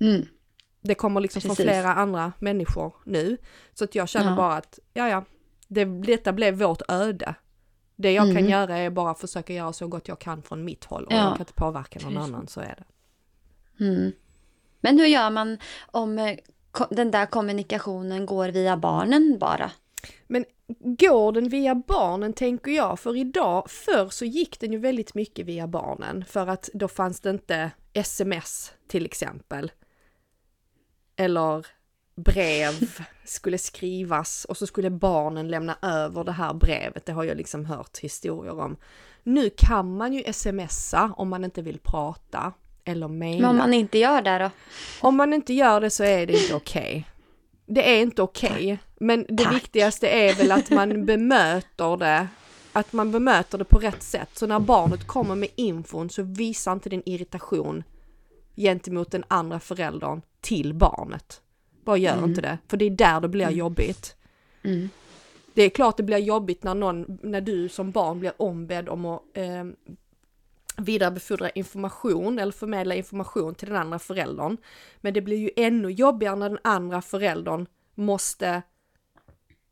[0.00, 0.26] Mm.
[0.82, 1.64] Det kommer liksom från Precis.
[1.64, 3.36] flera andra människor nu.
[3.74, 4.36] Så att jag känner Ja.
[4.36, 5.24] bara att, ja ja,
[5.68, 7.34] det, detta blev vårt öde.
[8.00, 8.48] Det jag kan Mm.
[8.50, 11.16] göra är bara försöka göra så gott jag kan från mitt håll och Ja.
[11.16, 12.84] jag kan inte påverka någon annan, så är det.
[13.84, 14.12] Mm.
[14.80, 15.58] Men hur gör man
[15.90, 16.36] om eh,
[16.90, 19.70] den där kommunikationen går via barnen bara?
[20.26, 20.44] Men
[20.80, 25.46] går den via barnen tänker jag, för idag, förr så gick den ju väldigt mycket
[25.46, 29.70] via barnen för att då fanns det inte sms till exempel.
[31.16, 31.66] Eller
[32.22, 32.72] brev
[33.24, 37.06] skulle skrivas och så skulle barnen lämna över det här brevet.
[37.06, 38.76] Det har jag liksom hört historier om.
[39.22, 42.52] Nu kan man ju smsa om man inte vill prata
[42.84, 43.40] eller mejla.
[43.40, 44.50] Men om man inte gör det då?
[45.00, 47.06] Om man inte gör det så är det inte okej.
[47.66, 48.78] Det är inte okej.
[48.98, 49.54] Men det Tack.
[49.54, 52.28] viktigaste är väl att man bemöter det.
[52.72, 54.28] Att man bemöter det på rätt sätt.
[54.32, 57.84] Så när barnet kommer med infon så visa inte din irritation
[58.56, 61.40] gentemot den andra föräldern till barnet.
[61.84, 62.30] Bara gör Mm.
[62.30, 62.58] inte det.
[62.68, 64.16] För det är där det blir jobbigt.
[64.62, 64.88] Mm.
[65.54, 69.04] Det är klart det blir jobbigt när någon, när du som barn blir ombedd om
[69.06, 69.64] att eh,
[70.76, 74.56] vidarebefordra information eller förmedla information till den andra föräldern.
[75.00, 78.62] Men det blir ju ännu jobbigare när den andra föräldern måste,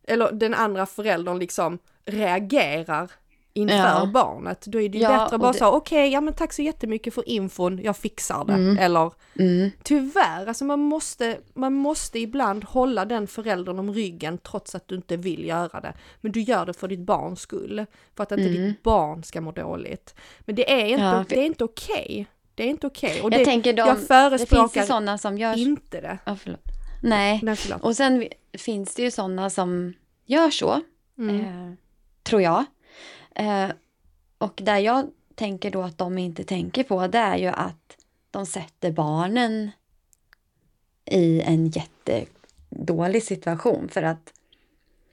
[0.05, 3.11] eller den andra föräldern liksom reagerar
[3.59, 4.11] inför Ja.
[4.15, 4.67] barnet.
[4.67, 6.63] Då är det ju Ja, bättre att bara det- säga okej, ja men tack så
[6.63, 8.53] jättemycket för infon, jag fixar det.
[8.53, 8.79] Mm.
[8.79, 9.71] Eller Mm.
[9.83, 14.95] Tyvärr, alltså man måste, man måste ibland hålla den föräldern om ryggen trots att du
[14.95, 15.93] inte vill göra det.
[16.21, 17.87] Men du gör det för ditt barns skull.
[18.17, 18.63] För att inte Mm.
[18.63, 20.15] ditt barn ska må dåligt.
[20.41, 22.27] Men det är inte, Ja, för- det är inte okej.
[22.55, 23.21] Det är inte okej.
[23.23, 25.59] Och Jag det, tänker de, jag det förespråkar sådana som gör...
[25.59, 26.19] inte det.
[26.25, 26.61] Ja, förlåt.
[27.03, 27.83] Nej, Nej, förlåt.
[27.83, 28.25] och sen
[28.59, 29.95] finns det ju sådana som
[30.27, 30.81] gör så,
[31.19, 31.41] Mm.
[31.41, 31.73] eh,
[32.23, 32.65] tror jag.
[33.39, 33.71] Eh,
[34.39, 37.97] och där jag tänker då att de inte tänker på, det är ju att
[38.31, 39.71] de sätter barnen
[41.05, 44.33] i en jättedålig situation för att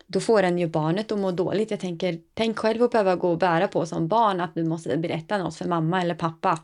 [0.07, 1.71] då får en ju barnet att må dåligt.
[1.71, 4.97] Jag tänker, tänk själv att behöva gå och bära på som barn att du måste
[4.97, 6.59] berätta något för mamma eller pappa.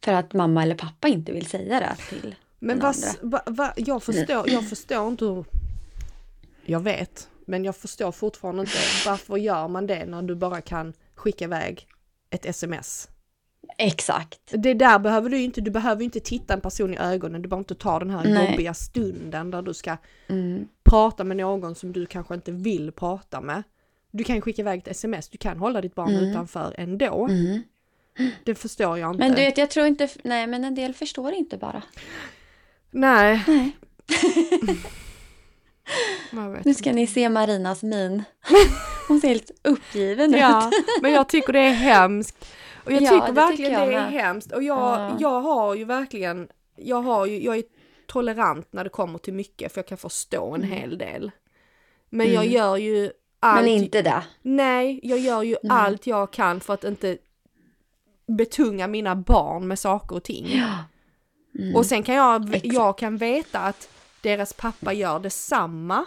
[0.00, 2.92] För att mamma eller pappa inte vill säga det till Men den
[3.22, 5.44] vad, va, va, jag, förstår, jag förstår inte hur...
[6.64, 10.92] Jag vet, men jag förstår fortfarande inte varför gör man det när du bara kan
[11.14, 11.86] skicka iväg
[12.30, 13.08] ett sms?
[13.78, 14.40] Exakt.
[14.50, 17.60] Det där behöver du inte, du behöver inte titta en person i ögonen, du behöver
[17.60, 18.50] inte ta den här Nej.
[18.50, 19.96] jobbiga stunden där du ska
[20.28, 20.68] Mm.
[20.84, 23.62] prata med någon som du kanske inte vill prata med.
[24.10, 26.24] Du kan skicka iväg ett sms, du kan hålla ditt barn Mm.
[26.30, 27.26] utanför ändå.
[27.26, 27.62] Mm.
[28.44, 29.18] Det förstår jag inte.
[29.18, 31.82] Men du vet, jag tror inte, nej men en del förstår inte bara.
[32.90, 33.76] Nej, Nej.
[36.30, 38.24] jag Nu ska ni se Marinas min.
[39.08, 41.02] Hon ser helt uppgiven Ja, ut.
[41.02, 42.46] men jag tycker det är hemskt.
[42.84, 44.12] Och jag Ja, tycker det verkligen tycker jag det är med.
[44.22, 44.52] hemskt.
[44.52, 45.16] Och jag, Ja.
[45.20, 47.64] jag har ju verkligen, jag har ju, jag är
[48.06, 51.30] tolerant när det kommer till mycket för jag kan förstå en hel del.
[52.10, 52.54] Men jag Mm.
[52.54, 53.10] gör ju
[53.40, 53.60] allt.
[53.60, 54.22] Men inte det.
[54.42, 55.76] Nej, jag gör ju Nej.
[55.78, 57.18] allt jag kan för att inte
[58.28, 60.46] betunga mina barn med saker och ting.
[60.58, 60.84] Ja.
[61.62, 61.76] Mm.
[61.76, 63.88] Och sen kan jag, jag kan veta att
[64.26, 66.04] deras pappa gör detsamma.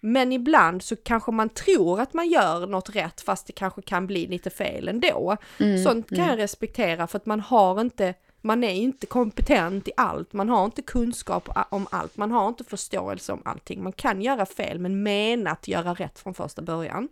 [0.00, 4.06] Men ibland så kanske man tror att man gör något rätt fast det kanske kan
[4.06, 5.36] bli lite fel ändå.
[5.58, 6.30] Mm, Sånt kan mm.
[6.30, 10.64] jag respektera för att man har inte Man är inte kompetent i allt, man har
[10.64, 13.82] inte kunskap om allt, man har inte förståelse om allting.
[13.82, 17.08] Man kan göra fel men mena att göra rätt från första början.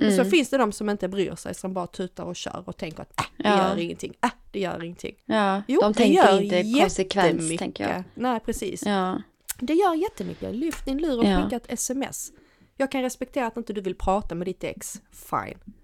[0.00, 0.16] Mm.
[0.16, 3.02] Så finns det de som inte bryr sig, som bara tutar och kör och tänker
[3.02, 3.68] att äh, det ja.
[3.68, 5.14] gör ingenting, äh, det gör ingenting.
[5.24, 8.04] Ja, jo, de tänker inte konsekvens, tänker jag.
[8.14, 8.82] Nej, precis.
[8.86, 9.18] Ja.
[9.58, 10.54] Det gör jättemycket.
[10.54, 11.42] Lyft din lur och ja.
[11.42, 12.32] skicka ett sms.
[12.76, 15.74] Jag kan respektera att inte du vill prata med ditt ex, fine.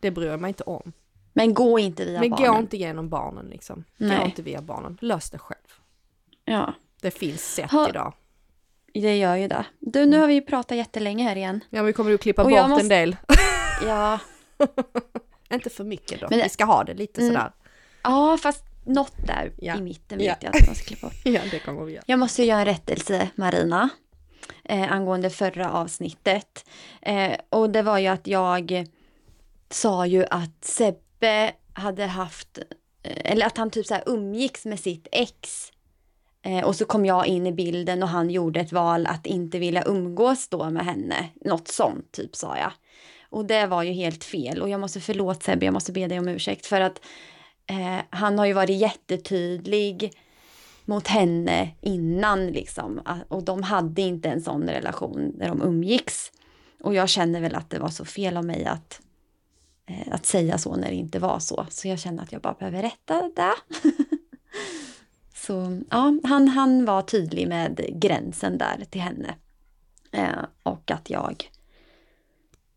[0.00, 0.92] Det bryr jag mig inte om.
[1.32, 2.46] Men gå inte via Men barnen.
[2.46, 3.84] Men gå inte genom barnen liksom.
[3.96, 4.18] Nej.
[4.18, 4.98] Gå inte via barnen.
[5.00, 5.58] Lös det själv.
[6.44, 6.74] Ja.
[7.00, 8.12] Det finns sätt ha, idag.
[8.94, 9.64] Det gör ju det.
[9.78, 11.60] Du, nu har vi pratat jättelänge här igen.
[11.70, 12.84] Ja, vi kommer ju klippa och bort måste...
[12.84, 13.16] en del.
[13.86, 14.18] ja.
[15.50, 16.26] inte för mycket då.
[16.30, 16.38] Men...
[16.38, 17.34] Vi ska ha det lite mm.
[17.34, 17.52] sådär.
[18.02, 19.76] Ja, fast något där ja.
[19.76, 20.36] i mitten vet ja.
[20.52, 21.16] jag att man klippa bort.
[21.24, 22.04] ja, det kommer vi göra.
[22.06, 23.88] Jag måste göra en rättelse, Marina,
[24.64, 26.64] eh, angående förra avsnittet.
[27.02, 28.86] Eh, och det var ju att jag
[29.70, 32.58] sa ju att Sebbe hade haft,
[33.02, 35.72] eh, eller att han typ så här umgicks med sitt ex.
[36.42, 39.58] Eh, och så kom jag in i bilden och han gjorde ett val att inte
[39.58, 41.28] vilja umgås då med henne.
[41.44, 42.72] Något sånt, typ sa jag.
[43.30, 46.18] Och det var ju helt fel och jag måste förlåta Sebbe, jag måste be dig
[46.18, 47.00] om ursäkt för att
[47.70, 50.12] eh, han har ju varit jättetydlig
[50.84, 53.00] mot henne innan liksom.
[53.04, 56.32] Ah, och de hade inte en sån relation när de umgicks.
[56.82, 59.00] Och jag känner väl att det var så fel av mig att,
[59.86, 61.66] eh, att säga så när det inte var så.
[61.70, 63.54] Så jag känner att jag bara behöver rätta det.
[65.34, 69.34] så ja, han, han var tydlig med gränsen där till henne.
[70.12, 71.50] Eh, och att jag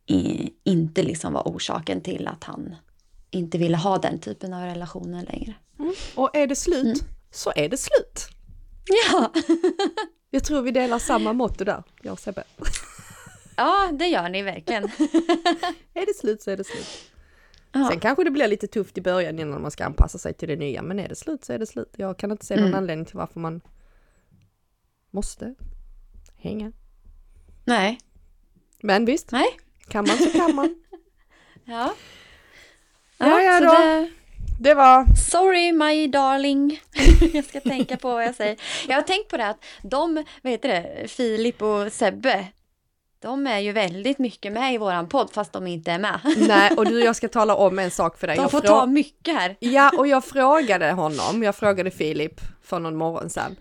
[0.06, 2.76] i, inte liksom var orsaken till att han
[3.34, 5.53] inte ville ha den typen av relationer längre.
[5.79, 5.93] Mm.
[6.15, 7.07] Och är det slut mm.
[7.31, 8.27] så är det slut.
[8.86, 9.34] Ja.
[10.29, 12.43] jag tror vi delar samma motto där, jag och Sebbe.
[13.57, 14.84] ja, det gör ni verkligen.
[15.93, 17.13] är det slut så är det slut.
[17.71, 17.89] Ja.
[17.89, 20.55] Sen kanske det blir lite tufft i början innan man ska anpassa sig till det
[20.55, 21.93] nya, men är det slut så är det slut.
[21.97, 22.77] Jag kan inte se någon mm.
[22.77, 23.61] anledning till varför man
[25.11, 25.55] måste
[26.36, 26.71] hänga.
[27.65, 27.99] Nej.
[28.81, 29.47] Men visst, Nej.
[29.88, 30.75] kan man så kan man.
[31.65, 31.93] ja.
[33.30, 33.71] Ja, ja, då.
[33.71, 34.09] Det...
[34.59, 35.05] det var...
[35.30, 36.82] Sorry my darling.
[37.34, 38.57] jag ska tänka på vad jag säger.
[38.88, 42.47] Jag har tänkt på det att de, vad heter det, Filip och Sebbe,
[43.24, 46.19] de är ju väldigt mycket med i våran podd fast de inte är med.
[46.47, 48.36] Nej, och du jag ska tala om en sak för dig.
[48.36, 49.55] De jag får ta mycket här.
[49.59, 53.55] Ja, och jag frågade honom, jag frågade Filip för någon morgon sedan.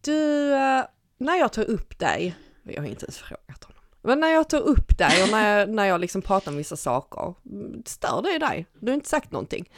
[0.00, 0.84] Du, eh,
[1.18, 3.73] när jag tar upp dig, jag har inte ens frågat honom.
[4.04, 6.76] Men när jag tar upp dig och när jag, när jag liksom pratar om vissa
[6.76, 7.34] saker,
[7.86, 8.66] stör det dig?
[8.80, 9.70] Du har inte sagt någonting.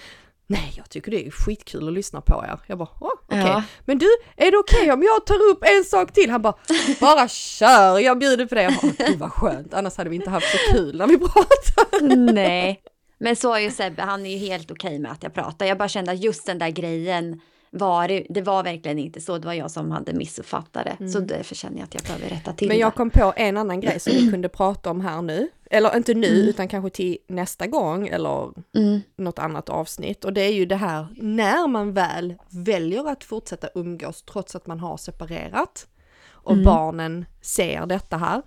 [0.46, 2.58] Nej, jag tycker det är skitkul att lyssna på er.
[2.66, 3.40] Jag bara, okej.
[3.40, 3.50] Okay.
[3.50, 3.62] Ja.
[3.84, 4.06] Men du,
[4.36, 6.30] är det okej okay om jag tar upp en sak till?
[6.30, 6.54] Han bara,
[7.00, 8.62] bara kör, jag bjuder på det.
[8.62, 12.06] Jag bara, gud vad skönt, annars hade vi inte haft så kul när vi pratar.
[12.32, 12.82] Nej,
[13.18, 15.66] men så är ju Sebbe, han är ju helt okej okay med att jag pratar.
[15.66, 17.40] Jag bara kände att just den där grejen,
[17.78, 20.96] var det, det var verkligen inte så, det var jag som hade missuppfattat det.
[21.00, 21.12] Mm.
[21.12, 22.96] Så därför känner jag att jag behöver rätta till Men jag det.
[22.96, 25.48] kom på en annan grej som vi kunde prata om här nu.
[25.70, 26.48] Eller inte nu, mm.
[26.48, 29.00] utan kanske till nästa gång eller mm.
[29.16, 30.24] något annat avsnitt.
[30.24, 34.66] Och det är ju det här när man väl väljer att fortsätta umgås trots att
[34.66, 35.86] man har separerat
[36.28, 36.64] och mm.
[36.64, 38.42] barnen ser detta här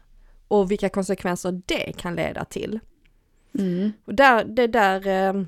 [0.47, 2.79] och vilka konsekvenser det kan leda till.
[3.59, 3.91] Mm.
[4.05, 5.43] Och där, det där eh,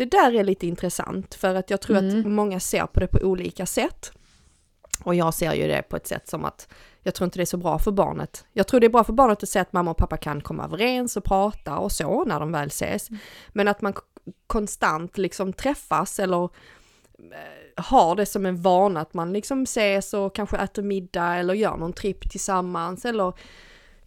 [0.00, 2.20] det där är lite intressant för att jag tror mm.
[2.20, 4.12] att många ser på det på olika sätt.
[5.04, 6.68] Och jag ser ju det på ett sätt som att
[7.02, 8.44] jag tror inte det är så bra för barnet.
[8.52, 10.64] Jag tror det är bra för barnet att se att mamma och pappa kan komma
[10.64, 13.10] överens och prata och så när de väl ses.
[13.10, 13.20] Mm.
[13.52, 13.94] Men att man
[14.46, 20.34] konstant liksom träffas eller eh, har det som en vana att man liksom ses och
[20.34, 23.32] kanske äter middag eller gör någon tripp tillsammans eller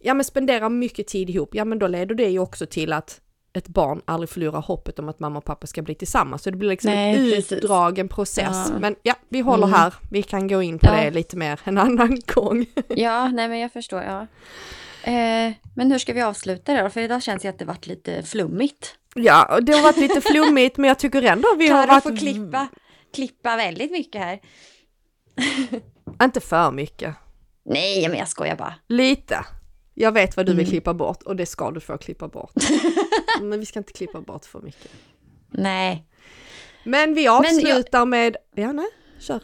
[0.00, 3.20] ja men spenderar mycket tid ihop, ja men då leder det ju också till att
[3.54, 6.42] ett barn aldrig förlorar hoppet om att mamma och pappa ska bli tillsammans.
[6.42, 8.66] Så det blir liksom Nej, en utdragen process.
[8.70, 8.78] Ja.
[8.78, 9.78] Men ja, vi håller mm.
[9.78, 9.94] här.
[10.10, 10.92] Vi kan gå in på ja.
[10.92, 12.66] det lite mer en annan gång.
[12.88, 14.02] ja, nej men jag förstår.
[14.02, 14.26] Ja.
[15.12, 16.90] Eh, men hur ska vi avsluta då?
[16.90, 18.94] För idag känns det att det varit lite flummigt.
[19.14, 22.02] Ja, det har varit lite flummigt men jag tycker ändå vi har varit...
[22.02, 22.68] får klippa,
[23.14, 24.40] klippa väldigt mycket här.
[26.22, 27.14] Inte för mycket.
[27.64, 28.74] Nej, men jag skojar bara.
[28.88, 29.44] Lite.
[29.94, 30.70] Jag vet vad du vill mm.
[30.70, 32.52] klippa bort och det ska du få klippa bort.
[33.40, 34.90] Men vi ska inte klippa bort för mycket.
[35.50, 36.06] Nej.
[36.84, 38.08] Men vi avslutar jag...
[38.08, 38.88] med, ja nej,
[39.18, 39.40] kör.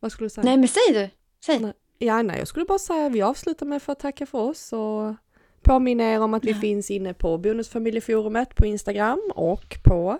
[0.00, 0.44] Vad skulle du säga?
[0.44, 1.10] Nej men säg du,
[1.44, 1.58] säg.
[1.58, 1.72] Nej.
[1.98, 5.14] Ja nej, jag skulle bara säga vi avslutar med för att tacka för oss och
[5.62, 6.58] påminna er om att vi ja.
[6.58, 10.18] finns inne på Bonusfamiljeforumet på Instagram och på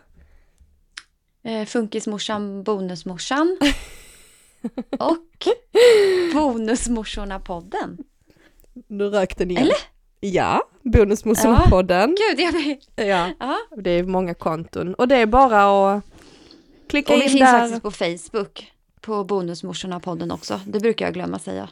[1.42, 3.58] eh, Funkismorsan Bonusmorsan
[4.98, 5.46] och
[6.34, 8.04] Bonusmorsorna-podden.
[8.88, 9.62] Nu rök den igen.
[9.62, 9.76] Eller?
[10.20, 12.16] Ja, Bonusmossorna-podden.
[12.18, 12.78] Ja, gud, jag vet.
[12.96, 14.94] Ja, ja, det är många konton.
[14.94, 16.02] Och det är bara att
[16.88, 17.60] Klicka Och vi in finns där.
[17.60, 18.72] faktiskt på Facebook.
[19.00, 20.60] På Bonusmorsorna-podden också.
[20.66, 21.68] Det brukar jag glömma säga.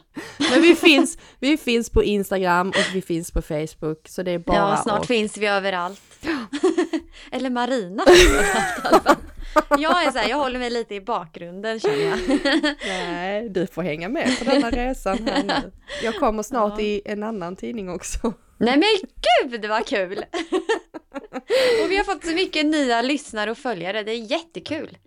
[0.51, 4.07] Men vi finns, vi finns på Instagram och vi finns på Facebook.
[4.07, 5.07] Så det är bara ja, snart oss.
[5.07, 6.01] finns vi överallt.
[7.31, 8.29] Eller Marina finns
[8.85, 9.19] överallt.
[9.79, 12.19] Jag är så här, jag håller mig lite i bakgrunden känner jag.
[12.87, 15.71] Nej, du får hänga med på denna resan här nu.
[16.03, 16.81] Jag kommer snart Ja.
[16.81, 18.33] i en annan tidning också.
[18.57, 18.89] Nej men
[19.51, 20.17] gud vad kul!
[21.83, 24.97] och vi har fått så mycket nya lyssnare och följare, det är jättekul.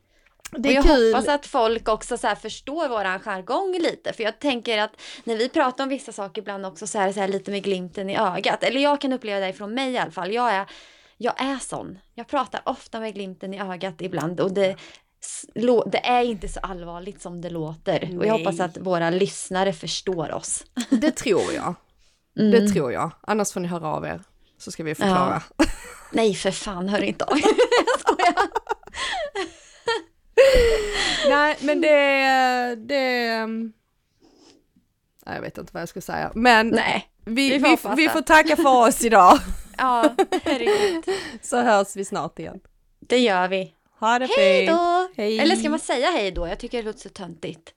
[0.51, 1.14] Det och är jag kul.
[1.14, 4.12] hoppas att folk också så här förstår våran jargong lite.
[4.12, 7.12] För jag tänker att när vi pratar om vissa saker ibland också så är det
[7.12, 8.62] så här lite med glimten i ögat.
[8.62, 10.32] Eller jag kan uppleva det från mig i alla fall.
[10.32, 10.66] Jag är,
[11.19, 11.99] jag är sån.
[12.14, 14.41] Jag pratar ofta med glimten i ögat ibland.
[14.41, 14.77] Och det,
[15.87, 18.03] det är inte så allvarligt som det låter.
[18.19, 18.45] Och jag Nej.
[18.45, 20.64] hoppas att våra lyssnare förstår oss.
[20.91, 21.75] Det tror jag.
[22.39, 22.51] Mm.
[22.51, 23.11] Det tror jag.
[23.21, 24.21] Annars får ni höra av er.
[24.59, 25.43] Så ska vi förklara.
[26.12, 27.37] Nej för fan, hör inte av
[27.99, 28.49] skojar.
[31.29, 32.77] Nej, men det...
[32.77, 33.47] det.
[35.27, 36.33] Nej, jag vet inte vad jag ska säga.
[36.35, 37.09] Men Nej.
[37.25, 39.39] vi, vi vi, får vi, hoppas får tacka för oss idag.
[39.79, 40.14] Ja,
[40.45, 41.05] herregud.
[41.43, 42.61] Så hörs vi snart igen.
[43.01, 43.74] Det gör vi.
[44.01, 45.09] Ha det Hej då!
[45.16, 45.39] Hej.
[45.39, 46.49] Eller ska man säga hej då?
[46.49, 47.74] Jag tycker det låter så töntigt.